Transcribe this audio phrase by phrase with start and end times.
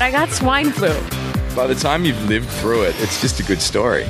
[0.00, 0.88] I got swine flu.
[1.54, 4.04] By the time you've lived through it, it's just a good story.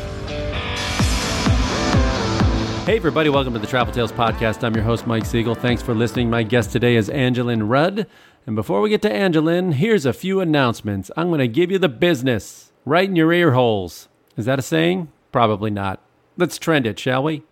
[2.85, 4.65] Hey, everybody, welcome to the Travel Tales Podcast.
[4.65, 5.55] I'm your host, Mike Siegel.
[5.55, 6.31] Thanks for listening.
[6.31, 8.07] My guest today is Angeline Rudd.
[8.47, 11.11] And before we get to Angeline, here's a few announcements.
[11.17, 14.09] I'm going to give you the business right in your ear holes.
[14.39, 15.13] Is that a saying?
[15.33, 16.01] Probably not.
[16.39, 17.43] Let's trend it, shall we?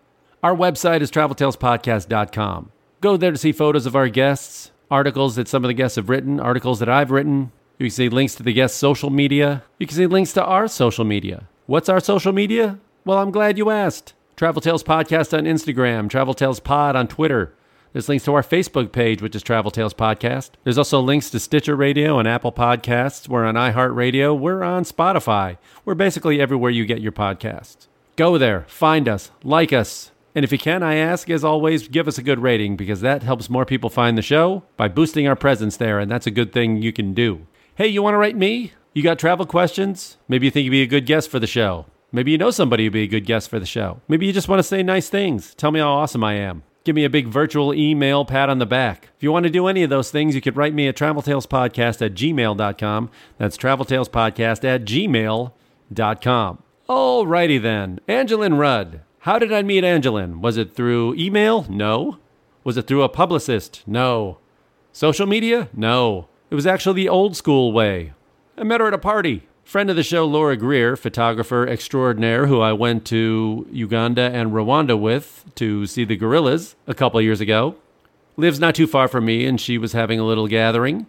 [0.41, 2.71] Our website is traveltalespodcast.com.
[2.99, 6.09] Go there to see photos of our guests, articles that some of the guests have
[6.09, 7.51] written, articles that I've written.
[7.79, 9.63] You can see links to the guests' social media.
[9.79, 11.47] You can see links to our social media.
[11.65, 12.77] What's our social media?
[13.03, 14.13] Well, I'm glad you asked.
[14.35, 17.53] Travel Tales Podcast on Instagram, Travel Tales Pod on Twitter.
[17.91, 20.51] There's links to our Facebook page, which is Travel Tales Podcast.
[20.63, 23.27] There's also links to Stitcher Radio and Apple Podcasts.
[23.27, 24.37] We're on iHeartRadio.
[24.37, 25.57] We're on Spotify.
[25.85, 27.87] We're basically everywhere you get your podcasts.
[28.15, 30.11] Go there, find us, like us.
[30.35, 33.23] And if you can, I ask, as always, give us a good rating because that
[33.23, 36.51] helps more people find the show by boosting our presence there, and that's a good
[36.51, 37.45] thing you can do.
[37.75, 38.73] Hey, you want to write me?
[38.93, 40.17] You got travel questions?
[40.27, 41.87] Maybe you think you'd be a good guest for the show.
[42.11, 43.99] Maybe you know somebody who'd be a good guest for the show.
[44.07, 45.55] Maybe you just want to say nice things.
[45.55, 46.61] Tell me how awesome I am.
[46.83, 49.09] Give me a big virtual email pat on the back.
[49.17, 52.05] If you want to do any of those things, you could write me at traveltalespodcast
[52.05, 53.09] at gmail.com.
[53.39, 56.63] That's traveltalespodcast at gmail.com.
[56.87, 57.99] Alrighty then.
[58.07, 59.01] Angeline Rudd.
[59.21, 60.41] How did I meet Angeline?
[60.41, 61.65] Was it through email?
[61.67, 62.19] No.
[62.63, 63.81] Was it through a publicist?
[63.87, 64.37] No.
[64.91, 65.69] Social media?
[65.73, 66.27] No.
[66.49, 68.13] It was actually the old school way.
[68.57, 69.47] I met her at a party.
[69.63, 74.99] Friend of the show, Laura Greer, photographer extraordinaire, who I went to Uganda and Rwanda
[74.99, 77.75] with to see the gorillas a couple years ago,
[78.35, 81.07] lives not too far from me, and she was having a little gathering.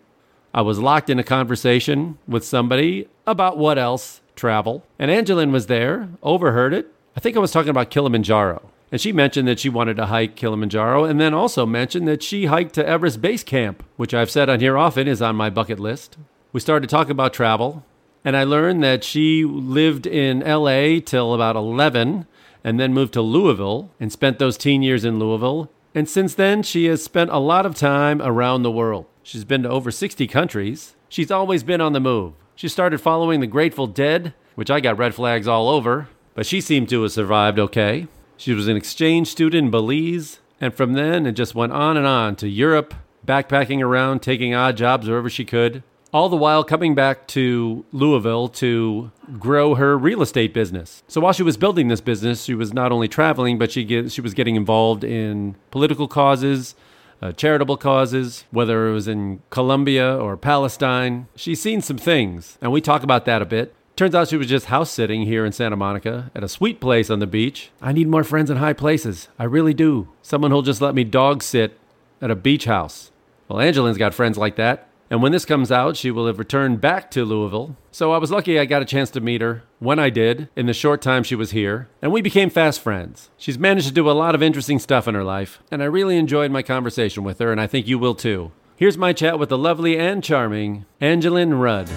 [0.54, 4.20] I was locked in a conversation with somebody about what else?
[4.36, 4.84] Travel.
[4.98, 6.92] And Angeline was there, overheard it.
[7.16, 8.70] I think I was talking about Kilimanjaro.
[8.94, 12.46] And she mentioned that she wanted to hike Kilimanjaro, and then also mentioned that she
[12.46, 15.80] hiked to Everest Base Camp, which I've said on here often is on my bucket
[15.80, 16.16] list.
[16.52, 17.84] We started talking about travel,
[18.24, 22.28] and I learned that she lived in LA till about 11
[22.62, 25.72] and then moved to Louisville and spent those teen years in Louisville.
[25.92, 29.06] And since then, she has spent a lot of time around the world.
[29.24, 30.94] She's been to over 60 countries.
[31.08, 32.34] She's always been on the move.
[32.54, 36.06] She started following the Grateful Dead, which I got red flags all over,
[36.36, 38.06] but she seemed to have survived okay.
[38.36, 42.06] She was an exchange student in Belize, and from then it just went on and
[42.06, 42.94] on to Europe,
[43.26, 45.82] backpacking around, taking odd jobs wherever she could
[46.14, 51.02] all the while coming back to Louisville to grow her real estate business.
[51.08, 54.12] So while she was building this business, she was not only traveling, but she get,
[54.12, 56.76] she was getting involved in political causes,
[57.20, 61.26] uh, charitable causes, whether it was in Colombia or Palestine.
[61.34, 63.74] She's seen some things, and we talk about that a bit.
[63.96, 67.10] Turns out she was just house sitting here in Santa Monica at a sweet place
[67.10, 67.70] on the beach.
[67.80, 69.28] I need more friends in high places.
[69.38, 70.08] I really do.
[70.20, 71.78] Someone who'll just let me dog sit
[72.20, 73.12] at a beach house.
[73.46, 74.88] Well, Angeline's got friends like that.
[75.10, 77.76] And when this comes out, she will have returned back to Louisville.
[77.92, 80.66] So I was lucky I got a chance to meet her when I did in
[80.66, 83.30] the short time she was here, and we became fast friends.
[83.36, 86.16] She's managed to do a lot of interesting stuff in her life, and I really
[86.16, 88.50] enjoyed my conversation with her, and I think you will too.
[88.74, 91.88] Here's my chat with the lovely and charming Angeline Rudd.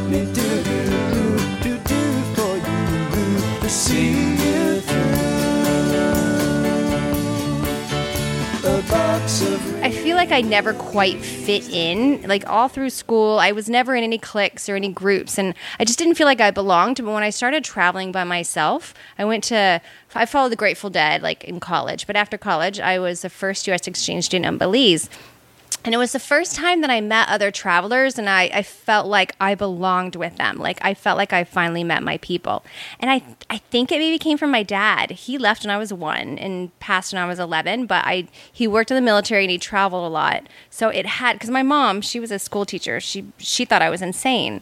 [0.00, 5.20] Do want me to do, to do for you, to see you through?
[8.62, 12.22] A box of I feel like I never quite fit in.
[12.22, 15.84] Like all through school, I was never in any cliques or any groups, and I
[15.84, 16.96] just didn't feel like I belonged.
[16.96, 19.82] But when I started traveling by myself, I went to
[20.14, 22.06] I followed the Grateful Dead like in college.
[22.06, 23.86] But after college, I was the first U.S.
[23.86, 25.10] exchange student in Belize.
[25.82, 29.06] And it was the first time that I met other travelers, and I, I felt
[29.06, 30.58] like I belonged with them.
[30.58, 32.62] Like I felt like I finally met my people.
[32.98, 35.10] And I, I think it maybe came from my dad.
[35.12, 38.68] He left when I was one and passed when I was 11, but I, he
[38.68, 40.46] worked in the military and he traveled a lot.
[40.68, 43.00] So it had, because my mom, she was a school teacher.
[43.00, 44.60] She, she thought I was insane.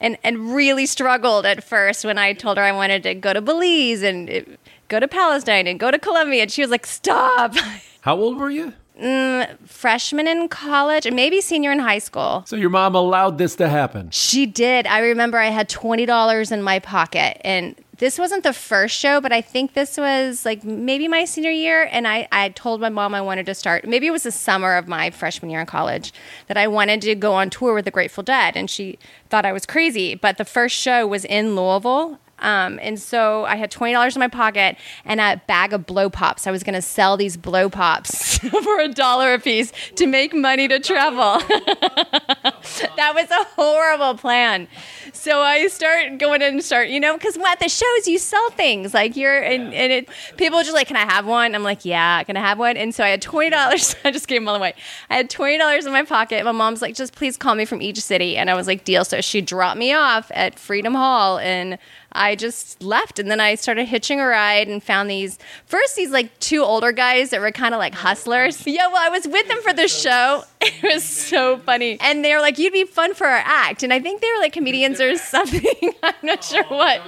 [0.00, 3.40] And, and really struggled at first when I told her I wanted to go to
[3.42, 4.40] Belize and uh,
[4.88, 6.42] go to Palestine and go to Colombia.
[6.42, 7.54] And she was like, stop.
[8.00, 8.72] How old were you?
[9.00, 12.44] Mm, freshman in college and maybe senior in high school.
[12.46, 14.08] So your mom allowed this to happen.
[14.10, 14.86] She did.
[14.86, 19.32] I remember I had $20 in my pocket and this wasn't the first show, but
[19.32, 21.88] I think this was like maybe my senior year.
[21.90, 24.76] And I, I told my mom I wanted to start, maybe it was the summer
[24.76, 26.12] of my freshman year in college,
[26.48, 28.56] that I wanted to go on tour with the Grateful Dead.
[28.56, 28.98] And she
[29.28, 30.14] thought I was crazy.
[30.14, 32.18] But the first show was in Louisville.
[32.44, 34.76] Um, and so I had $20 in my pocket
[35.06, 36.46] and a bag of blow pops.
[36.46, 40.34] I was going to sell these blow pops for a dollar a piece to make
[40.34, 41.38] money to travel.
[41.48, 44.68] that was a horrible plan.
[45.14, 48.50] So I start going in and start, you know, because at the shows you sell
[48.50, 51.54] things like you're, and, and it, people are just like, can I have one?
[51.54, 52.76] I'm like, yeah, can I have one?
[52.76, 53.96] And so I had $20.
[54.04, 54.74] I just gave them all away.
[55.08, 56.44] I had $20 in my pocket.
[56.44, 58.36] My mom's like, just please call me from each city.
[58.36, 59.04] And I was like, deal.
[59.04, 61.78] So she dropped me off at Freedom Hall and
[62.14, 66.10] I just left and then I started hitching a ride and found these first these
[66.10, 68.66] like two older guys that were kind of like hustlers.
[68.66, 70.44] Yeah, well, I was with them for the show.
[70.84, 71.98] It was so funny.
[72.00, 73.82] And they were like, You'd be fun for our act.
[73.82, 75.62] And I think they were like comedians or something.
[76.02, 77.02] I'm not sure what.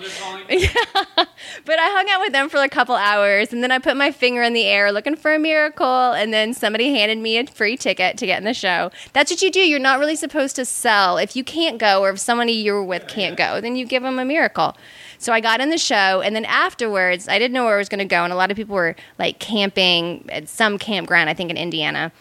[0.48, 0.68] Yeah.
[1.64, 4.10] But I hung out with them for a couple hours and then I put my
[4.10, 6.12] finger in the air looking for a miracle.
[6.12, 8.90] And then somebody handed me a free ticket to get in the show.
[9.12, 9.60] That's what you do.
[9.60, 11.18] You're not really supposed to sell.
[11.18, 14.18] If you can't go or if somebody you're with can't go, then you give them
[14.18, 14.76] a miracle.
[15.18, 17.88] So I got in the show, and then afterwards, I didn't know where I was
[17.88, 21.34] going to go, and a lot of people were like camping at some campground, I
[21.34, 22.12] think in Indiana.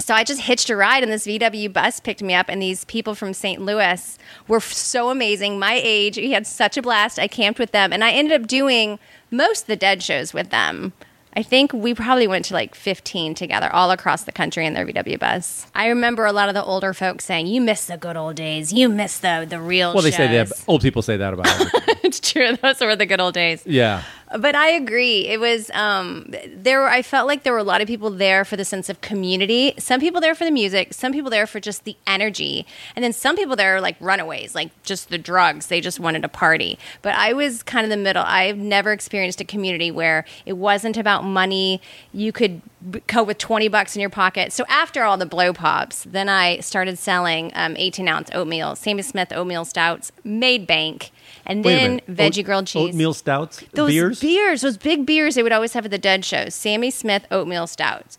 [0.00, 2.84] So I just hitched a ride, and this VW bus picked me up, and these
[2.86, 3.60] people from St.
[3.60, 4.18] Louis
[4.48, 5.58] were so amazing.
[5.58, 7.18] My age, we had such a blast.
[7.18, 8.98] I camped with them, and I ended up doing
[9.30, 10.94] most of the Dead shows with them.
[11.36, 14.84] I think we probably went to like 15 together all across the country in their
[14.84, 15.64] VW bus.
[15.76, 18.72] I remember a lot of the older folks saying, "You miss the good old days.
[18.72, 20.64] You miss the the real." Well, they say shows." that.
[20.66, 21.94] Old people say that about everything.
[22.02, 22.56] it's true.
[22.62, 23.62] Those were the good old days.
[23.64, 24.02] yeah.
[24.38, 25.26] But I agree.
[25.26, 26.80] It was um, there.
[26.80, 29.00] Were, I felt like there were a lot of people there for the sense of
[29.00, 29.74] community.
[29.76, 30.94] Some people there for the music.
[30.94, 34.54] Some people there for just the energy, and then some people there are like runaways,
[34.54, 35.66] like just the drugs.
[35.66, 36.78] They just wanted to party.
[37.02, 38.22] But I was kind of the middle.
[38.24, 41.82] I've never experienced a community where it wasn't about money.
[42.12, 42.62] You could
[43.08, 44.52] go with twenty bucks in your pocket.
[44.52, 49.02] So after all the blow pops, then I started selling um, eighteen ounce oatmeal, Sammy
[49.02, 51.10] Smith oatmeal stouts, made bank,
[51.50, 51.76] and Wait
[52.06, 52.88] then veggie Oat- grilled cheese.
[52.90, 53.62] Oatmeal stouts.
[53.72, 54.20] Those beers.
[54.20, 56.54] beers, those big beers they would always have at the Dead shows.
[56.54, 58.16] Sammy Smith oatmeal stouts.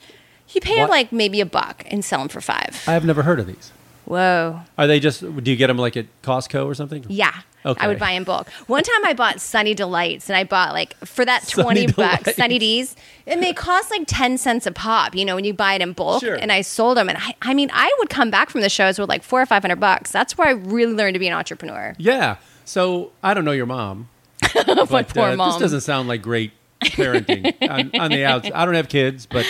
[0.50, 0.90] You pay them What?
[0.90, 2.84] like maybe a buck and sell them for five.
[2.88, 3.72] I have never heard of these.
[4.06, 4.60] Whoa.
[4.78, 5.22] Are they just?
[5.22, 7.06] Do you get them like at Costco or something?
[7.08, 7.34] Yeah.
[7.64, 7.80] Okay.
[7.86, 8.50] I would buy in bulk.
[8.66, 12.24] One time I bought Sunny Delights and I bought like for that Sunny 20 bucks,
[12.24, 12.36] Delights.
[12.38, 12.96] Sunny D's,
[13.28, 15.94] and they cost like 10 cents a pop, you know, when you buy it in
[15.94, 16.22] bulk.
[16.24, 16.34] Sure.
[16.36, 17.08] And I sold them.
[17.08, 19.46] And I, I mean, I would come back from the shows with like four or
[19.46, 20.12] 500 bucks.
[20.12, 21.94] That's where I really learned to be an entrepreneur.
[22.00, 22.38] Yeah.
[22.66, 24.10] So I don't know your mom,
[24.54, 25.52] but My poor uh, mom.
[25.52, 28.50] this doesn't sound like great parenting on, on the outs.
[28.54, 29.46] I don't have kids, but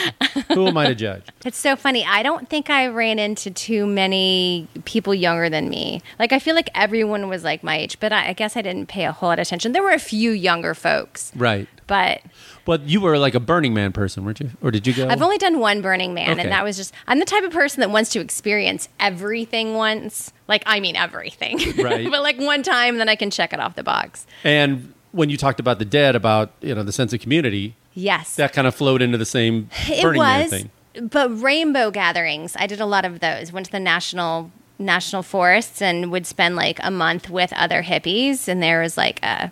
[0.54, 1.24] who am I to judge?
[1.46, 2.06] It's so funny.
[2.06, 6.02] I don't think I ran into too many people younger than me.
[6.20, 8.88] Like I feel like everyone was like my age, but I, I guess I didn't
[8.88, 9.72] pay a whole lot of attention.
[9.72, 11.68] There were a few younger folks, Right.
[11.88, 12.22] but
[12.66, 14.52] But you were like a Burning Man person, weren't you?
[14.62, 15.08] Or did you go?
[15.08, 16.42] I've only done one Burning Man, Okay.
[16.42, 20.32] and that was just I'm the type of person that wants to experience everything once.
[20.48, 22.08] Like I mean everything, Right.
[22.12, 24.26] but like one time, then I can check it off the box.
[24.44, 28.36] and when you talked about the dead, about you know the sense of community, Yes,
[28.36, 30.50] that kind of flowed into the same it Burning Man was.
[30.50, 30.72] thing.
[31.10, 33.52] But rainbow gatherings, I did a lot of those.
[33.54, 38.48] Went to the national national forests and would spend like a month with other hippies,
[38.48, 39.52] and there was like a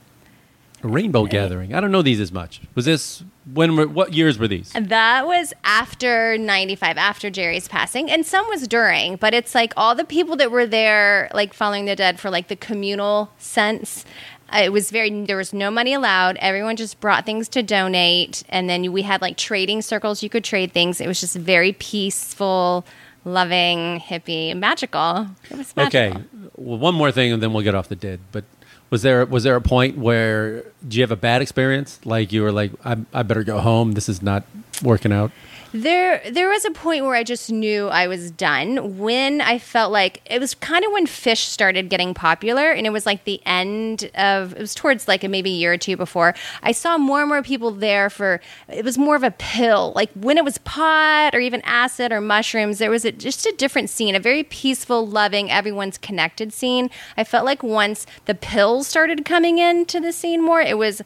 [0.83, 1.73] A rainbow gathering.
[1.73, 2.61] I don't know these as much.
[2.75, 3.23] Was this
[3.53, 3.75] when?
[3.75, 4.71] Were, what years were these?
[4.79, 8.09] That was after 95, after Jerry's passing.
[8.09, 11.85] And some was during, but it's like all the people that were there, like following
[11.85, 14.05] the dead for like the communal sense.
[14.51, 16.37] Uh, It was very, there was no money allowed.
[16.37, 18.43] Everyone just brought things to donate.
[18.49, 20.23] And then we had like trading circles.
[20.23, 20.99] You could trade things.
[21.01, 22.85] It was just very peaceful,
[23.25, 25.27] loving, hippie, magical.
[25.49, 25.99] It was magical.
[25.99, 26.23] Okay.
[26.55, 28.19] Well, one more thing, and then we'll get off the dead.
[28.31, 28.43] But
[28.89, 31.99] was there was there a point where do you have a bad experience?
[32.05, 33.93] Like you were like, I, I better go home.
[33.93, 34.43] This is not
[34.83, 35.31] working out.
[35.71, 38.97] There, there was a point where I just knew I was done.
[38.97, 42.89] When I felt like it was kind of when Phish started getting popular, and it
[42.89, 44.53] was like the end of.
[44.53, 46.33] It was towards like maybe a year or two before.
[46.63, 48.41] I saw more and more people there for.
[48.67, 49.93] It was more of a pill.
[49.95, 53.53] Like when it was pot or even acid or mushrooms, there was a, just a
[53.55, 56.89] different scene, a very peaceful, loving, everyone's connected scene.
[57.15, 61.03] I felt like once the pills started coming into the scene more, it was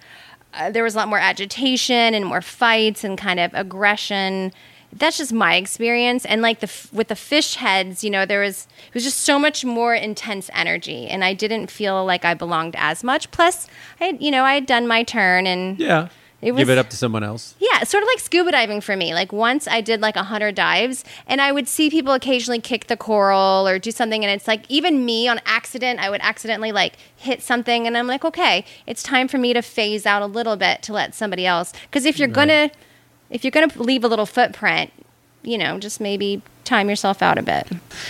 [0.55, 4.51] uh, there was a lot more agitation and more fights and kind of aggression.
[4.91, 6.23] That's just my experience.
[6.25, 9.39] And like the with the Phish heads, you know, there was it was just so
[9.39, 13.31] much more intense energy, and I didn't feel like I belonged as much.
[13.31, 13.67] Plus,
[13.99, 16.09] I had, you know I had done my turn, and Yeah.
[16.43, 17.55] It was Give it up to someone else.
[17.59, 19.13] Yeah, sort of like scuba diving for me.
[19.13, 22.87] Like once I did like a hundred dives, and I would see people occasionally kick
[22.87, 26.73] the coral or do something, and it's like even me on accident, I would accidentally
[26.73, 30.25] like hit something, and I'm like, okay, it's time for me to phase out a
[30.25, 31.71] little bit to let somebody else.
[31.83, 32.71] Because if you're gonna,
[33.29, 34.91] if you're gonna leave a little footprint,
[35.43, 37.67] you know, just maybe time yourself out a bit.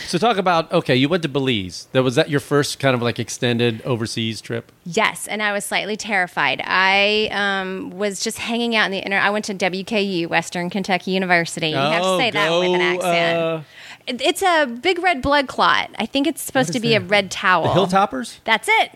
[0.08, 1.88] So talk about okay, you went to Belize.
[1.92, 4.72] That was that your first kind of like extended overseas trip?
[4.86, 6.62] Yes, and I was slightly terrified.
[6.64, 9.18] I um, was just hanging out in the inner.
[9.18, 11.70] I went to WKU, Western Kentucky University.
[11.70, 13.40] You have to Oh, say that with an accent.
[13.42, 13.62] uh,
[14.06, 15.90] It- it's a big red blood clot.
[15.98, 17.64] I think it's supposed to be a red towel.
[17.74, 18.40] The Hilltoppers?
[18.44, 18.92] That's it.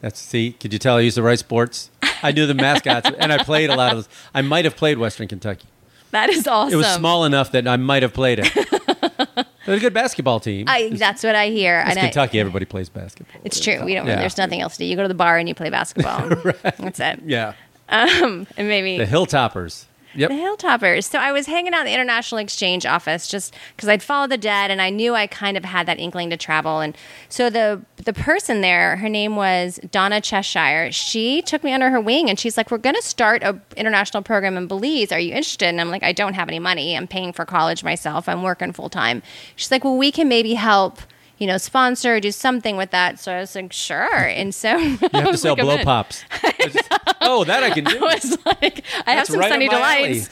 [0.00, 1.90] That's see, could you tell I used the right sports?
[2.24, 4.08] I knew the mascots and I played a lot of those.
[4.34, 5.66] I might have played Western Kentucky.
[6.12, 6.74] That is awesome.
[6.74, 8.52] It was small enough that I might have played it.
[9.66, 10.66] They're a good basketball team.
[10.68, 11.80] I, that's what I hear.
[11.80, 13.40] it's and I- Kentucky, everybody plays basketball.
[13.44, 13.84] it's true.
[13.84, 14.06] We don't.
[14.06, 14.16] Yeah.
[14.16, 14.84] There's nothing else to do.
[14.86, 16.28] You go to the bar and you play basketball.
[16.78, 17.20] That's it.
[17.24, 17.54] Yeah.
[17.88, 19.86] Um, and maybe The Hilltoppers.
[20.14, 20.30] Yep.
[20.30, 21.04] The Hilltoppers.
[21.04, 24.38] So I was hanging out in the International Exchange office just because I'd followed the
[24.38, 26.80] dead and I knew I kind of had that inkling to travel.
[26.80, 26.96] And
[27.28, 30.90] so the the person there, her name was Donna Cheshire.
[30.92, 34.22] She took me under her wing and she's like, "We're going to start a international
[34.22, 35.12] program in Belize.
[35.12, 36.96] Are you interested?" And I'm like, "I don't have any money.
[36.96, 38.28] I'm paying for college myself.
[38.28, 39.22] I'm working full time."
[39.56, 41.00] She's like, "Well, we can maybe help."
[41.38, 43.18] You know, sponsor, do something with that.
[43.18, 44.14] So I was like, sure.
[44.14, 46.24] And so You have to sell blow pops.
[47.20, 47.98] oh, that I can do.
[48.04, 50.28] I was like, I have some right sunny delights.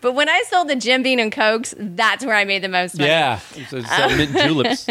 [0.00, 2.96] but when I sold the Jim Beam and Cokes, that's where I made the most
[2.96, 3.10] money.
[3.10, 3.38] Yeah.
[3.68, 4.88] So, so mint um, juleps.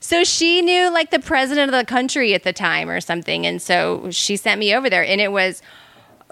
[0.00, 3.46] So she knew like the president of the country at the time or something.
[3.46, 5.04] And so she sent me over there.
[5.04, 5.62] And it was,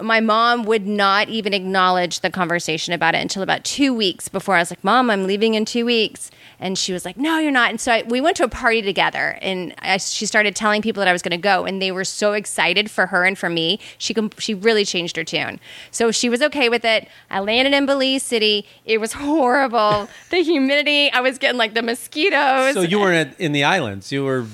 [0.01, 4.55] my mom would not even acknowledge the conversation about it until about two weeks before
[4.55, 6.29] I was like, Mom, I'm leaving in two weeks.
[6.59, 7.71] And she was like, No, you're not.
[7.71, 11.01] And so I, we went to a party together, and I, she started telling people
[11.01, 13.49] that I was going to go, and they were so excited for her and for
[13.49, 13.79] me.
[13.97, 15.59] She she really changed her tune.
[15.89, 17.07] So she was okay with it.
[17.31, 18.67] I landed in Belize City.
[18.85, 20.07] It was horrible.
[20.29, 21.11] the humidity.
[21.11, 22.75] I was getting like the mosquitoes.
[22.75, 24.11] So you weren't in the islands.
[24.11, 24.45] You were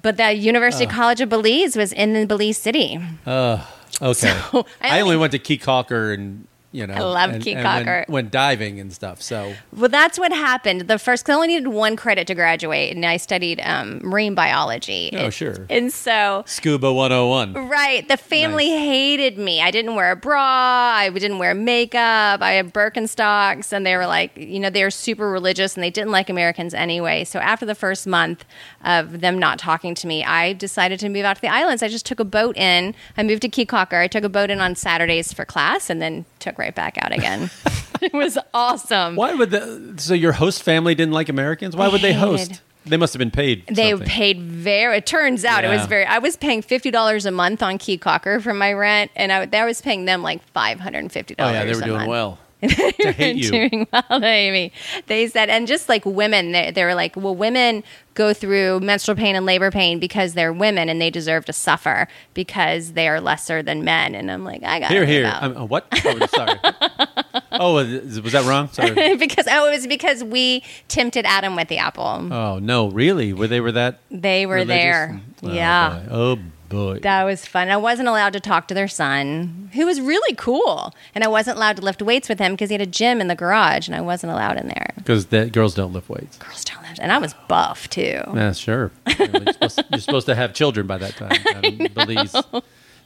[0.00, 0.90] But the University Oh.
[0.90, 3.00] College of Belize was in the Belize City.
[3.26, 3.64] uh,
[4.02, 4.12] okay.
[4.50, 7.42] So, I I, only only- went to Caye Caulker and you know I love and,
[7.42, 7.96] Key and Calker.
[8.00, 9.22] Went, went diving and stuff.
[9.22, 10.82] So Well, that's what happened.
[10.82, 14.34] The first, cause I only needed one credit to graduate, and I studied um, marine
[14.34, 15.10] biology.
[15.14, 15.66] Oh, And- sure.
[15.70, 17.68] And so, Scuba 101.
[17.68, 19.62] right, the family hated me.
[19.62, 20.40] I didn't wear a bra.
[20.42, 22.42] I didn't wear makeup.
[22.42, 25.90] I had Birkenstocks, and they were like, you know, they were super religious, and they
[25.90, 27.24] didn't like Americans anyway.
[27.24, 28.44] So after the first month
[28.84, 31.82] of them not talking to me, I decided to move out to the islands.
[31.82, 32.94] I just took a boat in.
[33.16, 34.00] I moved to Caye Caulker.
[34.02, 37.12] I took a boat in on Saturdays for class, and then took right back out
[37.12, 37.50] again.
[38.00, 39.16] it was awesome.
[39.16, 41.76] Why would the so your host family didn't like Americans?
[41.76, 42.60] Why would they host?
[42.84, 43.66] They must have been paid.
[43.66, 44.08] They something.
[44.08, 44.96] paid very.
[44.96, 46.04] It turns out it was very.
[46.04, 49.48] I was paying fifty dollars a month on Caye Caulker for my rent, and I,
[49.52, 51.56] I was paying them like five hundred and fifty dollars.
[51.56, 52.08] Oh yeah, they were doing month.
[52.08, 52.38] well.
[52.62, 53.50] to hate you.
[53.50, 54.72] doing well to hate.
[55.06, 57.84] They said, and just like women, they, they were like, well, women
[58.14, 62.08] go through menstrual pain and labor pain because they're women and they deserve to suffer
[62.34, 64.16] because they are lesser than men.
[64.16, 65.26] And I'm like, I got Here, here.
[65.26, 65.86] uh, what?
[66.04, 66.58] Oh, sorry.
[67.52, 68.68] oh, was was that wrong?
[68.72, 69.16] Sorry.
[69.16, 72.32] because oh, it was because we tempted Adam with the apple.
[72.32, 73.32] Oh no, really?
[73.32, 74.00] Were they were that?
[74.10, 74.68] they were religious?
[74.68, 75.20] there.
[75.44, 76.02] Oh, yeah.
[76.08, 76.14] boy.
[76.14, 77.00] Oh boy.
[77.00, 77.70] That was fun.
[77.70, 80.94] I wasn't allowed to talk to their son, who was really cool.
[81.14, 83.28] And I wasn't allowed to lift weights with him because he had a gym in
[83.28, 84.92] the garage and I wasn't allowed in there.
[84.96, 86.38] Because that girls don't lift weights.
[86.38, 86.98] Girls don't lift.
[87.00, 88.22] And I was buff too.
[88.34, 88.90] Yeah, sure.
[89.18, 91.42] you're, supposed, you're supposed to have children by that time.
[91.52, 92.34] down in Belize.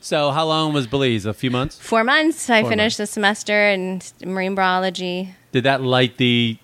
[0.01, 1.27] So, how long was Belize?
[1.27, 1.79] A few months?
[1.79, 2.51] Four months.
[2.51, 5.35] I Four finished the semester in marine biology.
[5.53, 6.59] Did that light the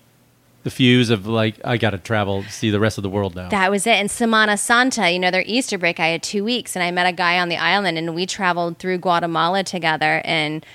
[0.63, 3.49] the fuse of like I got to travel, see the rest of the world now?
[3.49, 3.95] That was it.
[3.95, 7.07] And Semana Santa, you know, their Easter break, I had two weeks and I met
[7.07, 10.21] a guy on the island and we traveled through Guatemala together.
[10.25, 10.65] And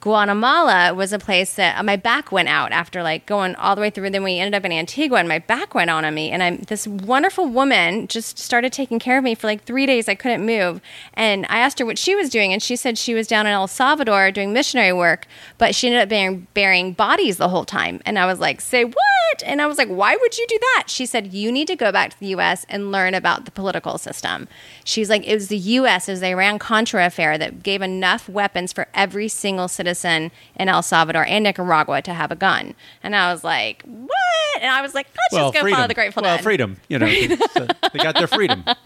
[0.00, 3.82] Guatemala was a place that uh, my back went out after like going all the
[3.82, 4.08] way through.
[4.08, 6.30] Then we ended up in Antigua and my back went out on me.
[6.30, 10.08] And I'm this wonderful woman just started taking care of me for like three days.
[10.08, 10.80] I couldn't move.
[11.12, 12.50] And I asked her what she was doing.
[12.50, 15.26] And she said she was down in El Salvador doing missionary work,
[15.58, 18.00] but she ended up being, burying bodies the whole time.
[18.06, 18.96] And I was like, say what?
[19.44, 20.84] And I was like, why would you do that?
[20.86, 22.64] She said, you need to go back to the U.S.
[22.70, 24.48] and learn about the political system.
[24.82, 26.08] She's like, it was the U.S.
[26.08, 30.82] Was the Iran Contra affair that gave enough weapons for every single citizen in El
[30.82, 32.74] Salvador and Nicaragua to have a gun.
[33.02, 34.62] And I was like, what?
[34.62, 36.42] And I was like, let's just go follow the Grateful well, Dead.
[36.42, 36.76] freedom.
[36.88, 37.28] You know, they
[37.98, 38.64] got their freedom.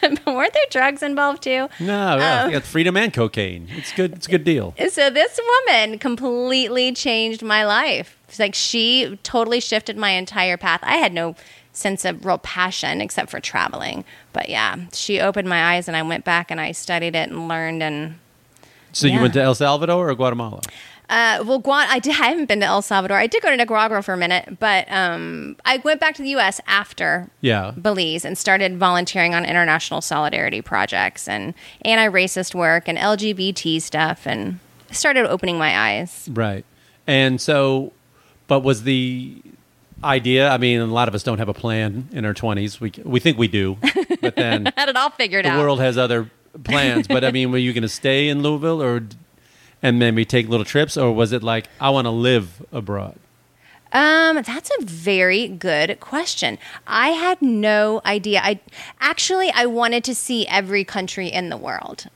[0.00, 1.68] but weren't there drugs involved too?
[1.80, 3.68] No, yeah, uh, they got freedom and cocaine.
[3.70, 4.12] It's good.
[4.14, 4.74] It's a good deal.
[4.90, 8.18] So this woman completely changed my life.
[8.28, 10.80] It's like she totally shifted my entire path.
[10.82, 11.36] I had no
[11.72, 14.04] sense of real passion except for traveling.
[14.32, 17.48] But yeah, she opened my eyes and I went back and I studied it and
[17.48, 18.18] learned and
[18.96, 20.60] So you went to El Salvador or Guatemala?
[21.08, 23.16] Uh, well, Guan, I, did, I haven't been to El Salvador.
[23.16, 26.30] I did go to Nicaragua for a minute, but um, I went back to the
[26.30, 26.60] U.S.
[26.66, 27.72] after Yeah.
[27.80, 34.58] Belize and started volunteering on international solidarity projects and anti-racist work and LGBT stuff, and
[34.90, 36.28] started opening my eyes.
[36.32, 36.64] Right.
[37.06, 37.92] And so,
[38.48, 39.40] but was the
[40.02, 40.48] idea?
[40.48, 42.80] I mean, a lot of us don't have a plan in our twenties.
[42.80, 43.76] We we think we do,
[44.20, 45.60] but then Had it all figured the out.
[45.60, 46.30] world has other
[46.64, 47.08] plans.
[47.08, 49.02] But I mean, were you going to stay in Louisville or
[49.82, 53.18] and maybe take little trips, or was it like I want to live abroad?
[53.92, 56.58] Um, that's a very good question.
[56.86, 58.40] I had no idea.
[58.42, 58.60] I
[59.00, 62.08] actually I wanted to see every country in the world.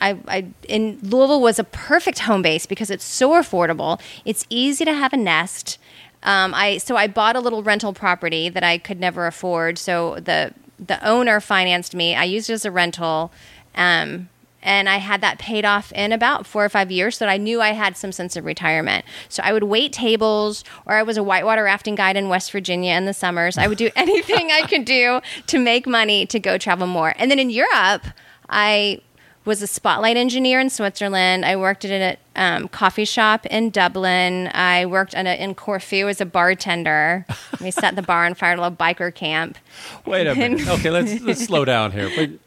[0.00, 4.00] I, I in Louisville was a perfect home base because it's so affordable.
[4.24, 5.78] It's easy to have a nest.
[6.22, 9.78] Um, I so I bought a little rental property that I could never afford.
[9.78, 12.14] So the the owner financed me.
[12.14, 13.32] I used it as a rental.
[13.74, 14.28] Um,
[14.62, 17.36] and I had that paid off in about four or five years so that I
[17.36, 19.04] knew I had some sense of retirement.
[19.28, 22.94] So I would wait tables, or I was a whitewater rafting guide in West Virginia
[22.94, 23.56] in the summers.
[23.56, 27.14] I would do anything I could do to make money to go travel more.
[27.16, 28.04] And then in Europe,
[28.48, 29.00] I
[29.48, 31.44] was a spotlight engineer in Switzerland.
[31.44, 34.50] I worked at a um, coffee shop in Dublin.
[34.52, 37.26] I worked a, in Corfu as a bartender.
[37.60, 39.58] we set the bar on fire at a little biker camp.
[40.06, 40.68] Wait a minute.
[40.68, 42.38] Okay, let's let's slow down here.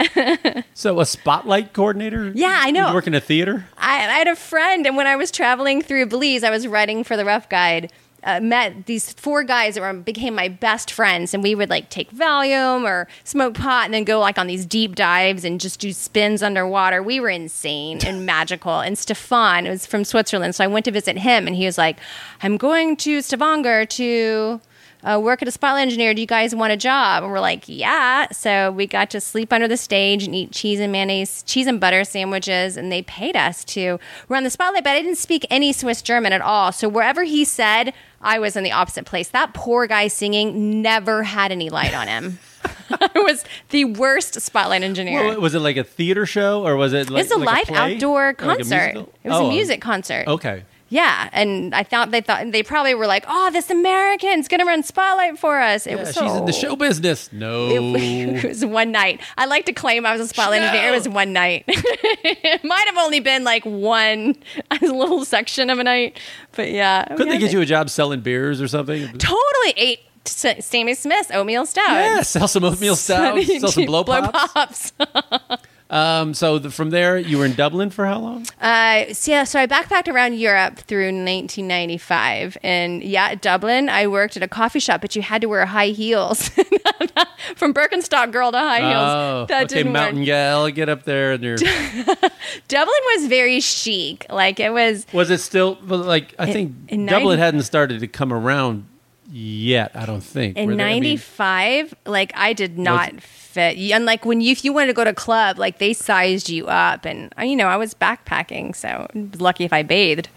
[0.74, 2.32] So a spotlight coordinator?
[2.36, 2.90] Yeah, I know.
[2.90, 3.66] You work in a theater?
[3.78, 7.04] I, I had a friend, and when I was traveling through Belize, I was writing
[7.04, 7.92] for the Rough Guide.
[8.24, 11.90] Uh, met these four guys that were, became my best friends, and we would like
[11.90, 15.80] take Valium or smoke pot, and then go like on these deep dives and just
[15.80, 17.02] do spins underwater.
[17.02, 18.80] We were insane and magical.
[18.80, 21.98] And Stefan was from Switzerland, so I went to visit him, and he was like,
[22.44, 24.62] "I'm going to Stavanger to."
[25.04, 26.14] Uh, work at a spotlight engineer.
[26.14, 27.24] Do you guys want a job?
[27.24, 28.28] And we're like, yeah.
[28.32, 31.80] So we got to sleep under the stage and eat cheese and mayonnaise, cheese and
[31.80, 34.84] butter sandwiches, and they paid us to run the spotlight.
[34.84, 36.72] But I didn't speak any Swiss German at all.
[36.72, 39.30] So wherever he said, I was in the opposite place.
[39.30, 42.40] That poor guy singing never had any light on him.
[42.92, 45.30] I was the worst spotlight engineer.
[45.30, 47.64] Well, was it like a theater show or was it like it's a like live
[47.66, 47.94] play?
[47.96, 48.92] outdoor Or like concert.
[49.24, 50.28] it was Oh, a music concert.
[50.28, 50.64] Okay.
[50.94, 54.84] Yeah, and I thought they thought they probably were like, "Oh, this American's gonna run
[54.84, 57.32] spotlight for us." It Yeah, was she's in the show business.
[57.32, 57.70] No.
[57.96, 58.02] It,
[58.44, 59.22] it was one night.
[59.38, 60.90] I like to claim I was a spotlight engineer.
[60.90, 61.64] It was one night.
[61.68, 64.36] it might have only been like one
[64.72, 66.20] a little section of a night,
[66.58, 67.06] but yeah.
[67.06, 69.08] Couldn't they get you a job selling beers or something?
[69.18, 71.90] totally ate S- Sammy Smith's oatmeal stout?
[71.90, 74.92] Yeah, sell some oatmeal stout, sell some blow pops.
[74.92, 75.64] pops.
[75.92, 78.46] Um, so the, from there, you were in Dublin for how long?
[78.62, 83.90] Uh, so yeah, so I backpacked around Europe through 1995, and yeah, Dublin.
[83.90, 86.50] I worked at a coffee shop, but you had to wear high heels.
[87.58, 88.94] From Birkenstock girl to high heels.
[88.96, 90.26] Oh, that okay, didn't mountain work.
[90.28, 91.58] gal, get up there and you're.
[92.68, 94.26] Dublin was very chic.
[94.30, 95.06] Like it was.
[95.12, 98.88] was it still like I think in Dublin 90 hadn't started to come around
[99.30, 99.92] yet?
[99.96, 103.12] I don't think In Were they- I mean, '95, like I did not
[103.52, 103.78] fit.
[103.78, 106.68] And like when you, if you wanted to go to club, like they sized you
[106.68, 110.30] up, and uh, you know I was backpacking, so lucky if I bathed.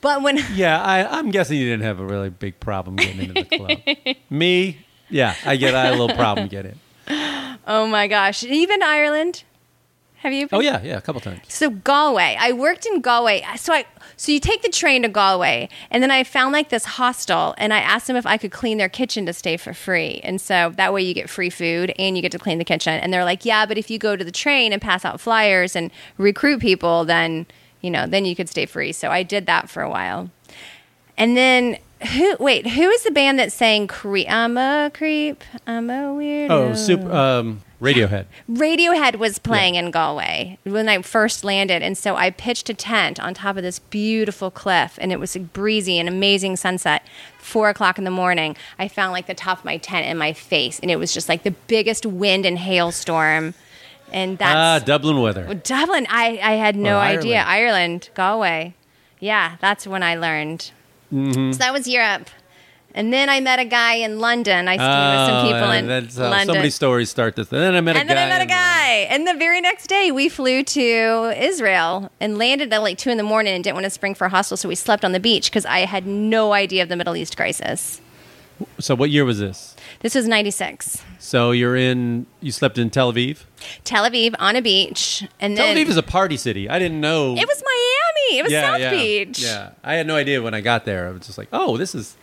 [0.00, 3.34] But when yeah, I, I'm guessing you didn't have a really big problem getting into
[3.34, 4.16] the club.
[4.30, 4.78] Me,
[5.10, 6.78] yeah, I get I had a little problem getting.
[7.66, 9.42] oh my gosh, even Ireland.
[10.22, 10.48] Have you?
[10.50, 11.42] Oh yeah, yeah, a couple times.
[11.48, 13.44] So Galway, I worked in Galway.
[13.56, 13.84] So I
[14.16, 17.72] so you take the train to Galway, and then I found like this hostel, and
[17.72, 20.72] I asked them if I could clean their kitchen to stay for free, and so
[20.76, 22.94] that way you get free food and you get to clean the kitchen.
[22.94, 25.76] And they're like, yeah, but if you go to the train and pass out flyers
[25.76, 27.46] and recruit people, then
[27.80, 28.90] you know then you could stay free.
[28.90, 30.30] So I did that for a while,
[31.16, 31.78] and then.
[32.14, 32.64] Who wait?
[32.64, 34.30] Who is the band that sang "Creep"?
[34.30, 35.42] I'm a creep.
[35.66, 36.48] I'm a weirdo.
[36.48, 38.24] Oh, super um, Radiohead.
[38.50, 43.20] Radiohead was playing in Galway when I first landed, and so I pitched a tent
[43.20, 47.06] on top of this beautiful cliff, and it was a breezy and amazing sunset.
[47.38, 50.32] Four o'clock in the morning, I found like the top of my tent in my
[50.32, 53.54] face, and it was just like the biggest wind and hailstorm.
[54.12, 55.54] And Ah, that's Dublin weather.
[55.54, 56.06] Dublin.
[56.10, 57.42] I, I had no Or idea.
[57.42, 57.48] Ireland.
[57.48, 58.74] Ireland, Galway.
[59.20, 60.72] Yeah, that's when I learned.
[61.12, 61.52] Mhm.
[61.52, 62.28] So that was Europe.
[62.94, 64.66] And then I met a guy in London.
[64.66, 66.46] I stayed with some ah, people Oh, in that's how London.
[66.46, 67.52] So many stories start this.
[67.52, 68.00] And then I met a guy.
[68.00, 68.88] and then I met a guy.
[69.10, 73.18] And the very next day, we flew to Israel and landed at like two in
[73.18, 75.20] the morning and didn't want to spring for a hostel, so we slept on the
[75.20, 78.00] beach because I had no idea of the Middle East crisis.
[78.80, 79.76] So what year was this?
[80.00, 81.02] This was '96.
[81.20, 82.26] So you're in.
[82.40, 83.44] You slept in Tel Aviv.
[83.84, 86.68] Tel Aviv on a beach, and Tel Aviv is a party city.
[86.68, 87.36] I didn't know.
[87.36, 88.38] it was Miami.
[88.38, 89.40] It was yeah, South yeah, Beach.
[89.40, 91.06] Yeah, I had no idea when I got there.
[91.06, 92.16] I was just like, oh, this is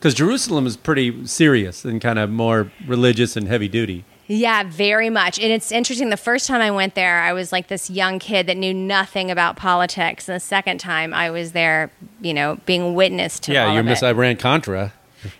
[0.00, 4.04] because Jerusalem is pretty serious and kind of more religious and heavy duty.
[4.28, 5.38] Yeah, very much.
[5.38, 6.08] And it's interesting.
[6.08, 9.30] The first time I went there, I was like this young kid that knew nothing
[9.30, 10.26] about politics.
[10.28, 11.90] And the second time I was there,
[12.22, 14.02] you know, being witness to yeah, you're Miss.
[14.02, 14.92] Iran Contra,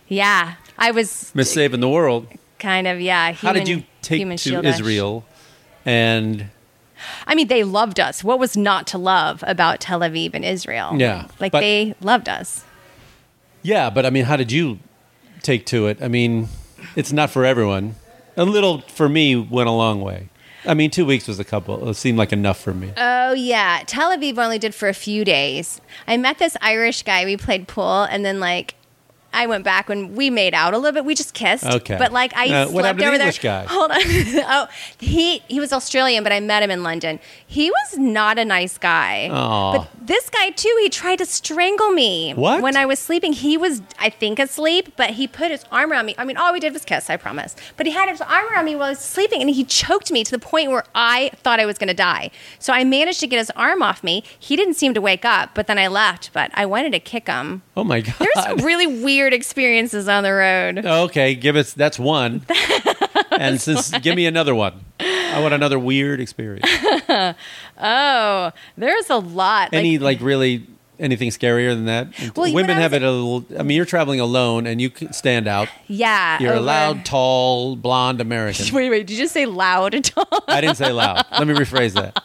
[0.09, 2.27] Yeah, I was Miss Saving the World.
[2.59, 3.33] kind of yeah.
[3.33, 4.75] How did you take human to shield-ish.
[4.75, 5.25] Israel?
[5.87, 6.47] And
[7.27, 8.23] I mean, they loved us.
[8.23, 10.97] What was not to love about Tel Aviv and Israel?
[10.99, 12.65] Yeah, like but- they loved us.
[13.63, 14.79] Yeah, but I mean, how did you
[15.43, 16.03] take to it?
[16.03, 16.49] I mean,
[16.97, 17.97] it's not for everyone.
[18.37, 20.29] A little for me went a long way.
[20.65, 21.89] I mean, two weeks was a couple.
[21.89, 22.93] It seemed like enough for me.
[22.97, 25.81] Oh yeah, Tel Aviv only did for a few days.
[26.07, 27.25] I met this Irish guy.
[27.25, 28.75] We played pool, and then like.
[29.33, 31.05] I went back when we made out a little bit.
[31.05, 31.65] We just kissed.
[31.65, 31.97] Okay.
[31.99, 33.13] But like I Uh, slept to the over there.
[33.27, 33.65] English guy?
[33.69, 33.99] Hold on.
[34.05, 37.21] oh, he he was Australian, but I met him in London.
[37.47, 39.29] He was not a nice guy.
[39.31, 39.73] Aw.
[39.79, 42.33] But this guy too, he tried to strangle me.
[42.35, 42.63] What?
[42.63, 46.07] When I was sleeping, he was I think asleep, but he put his arm around
[46.07, 46.15] me.
[46.19, 47.09] I mean, all we did was kiss.
[47.11, 47.55] I promise.
[47.77, 50.25] But he had his arm around me while I was sleeping, and he choked me
[50.25, 52.31] to the point where I thought I was going to die.
[52.59, 54.25] So I managed to get his arm off me.
[54.39, 56.33] He didn't seem to wake up, but then I left.
[56.33, 57.63] But I wanted to kick him.
[57.77, 58.15] Oh my god!
[58.19, 60.79] There's really weird experiences on the road.
[60.85, 62.45] Okay, give us that's one.
[63.31, 64.85] and since give me another one.
[65.01, 66.69] I want another weird experience.
[67.83, 69.71] Oh, there's a lot.
[69.73, 70.67] Any like really
[70.99, 72.09] anything scarier than that?
[72.37, 73.59] Well, Women have it a little.
[73.59, 75.69] I mean, you're traveling alone and you can stand out.
[75.89, 78.67] yeah, You're a loud, tall, blonde American.
[78.75, 79.07] Wait, wait.
[79.07, 80.27] Did you just say loud and tall?
[80.47, 81.25] I didn't say loud.
[81.33, 82.23] Let me rephrase that.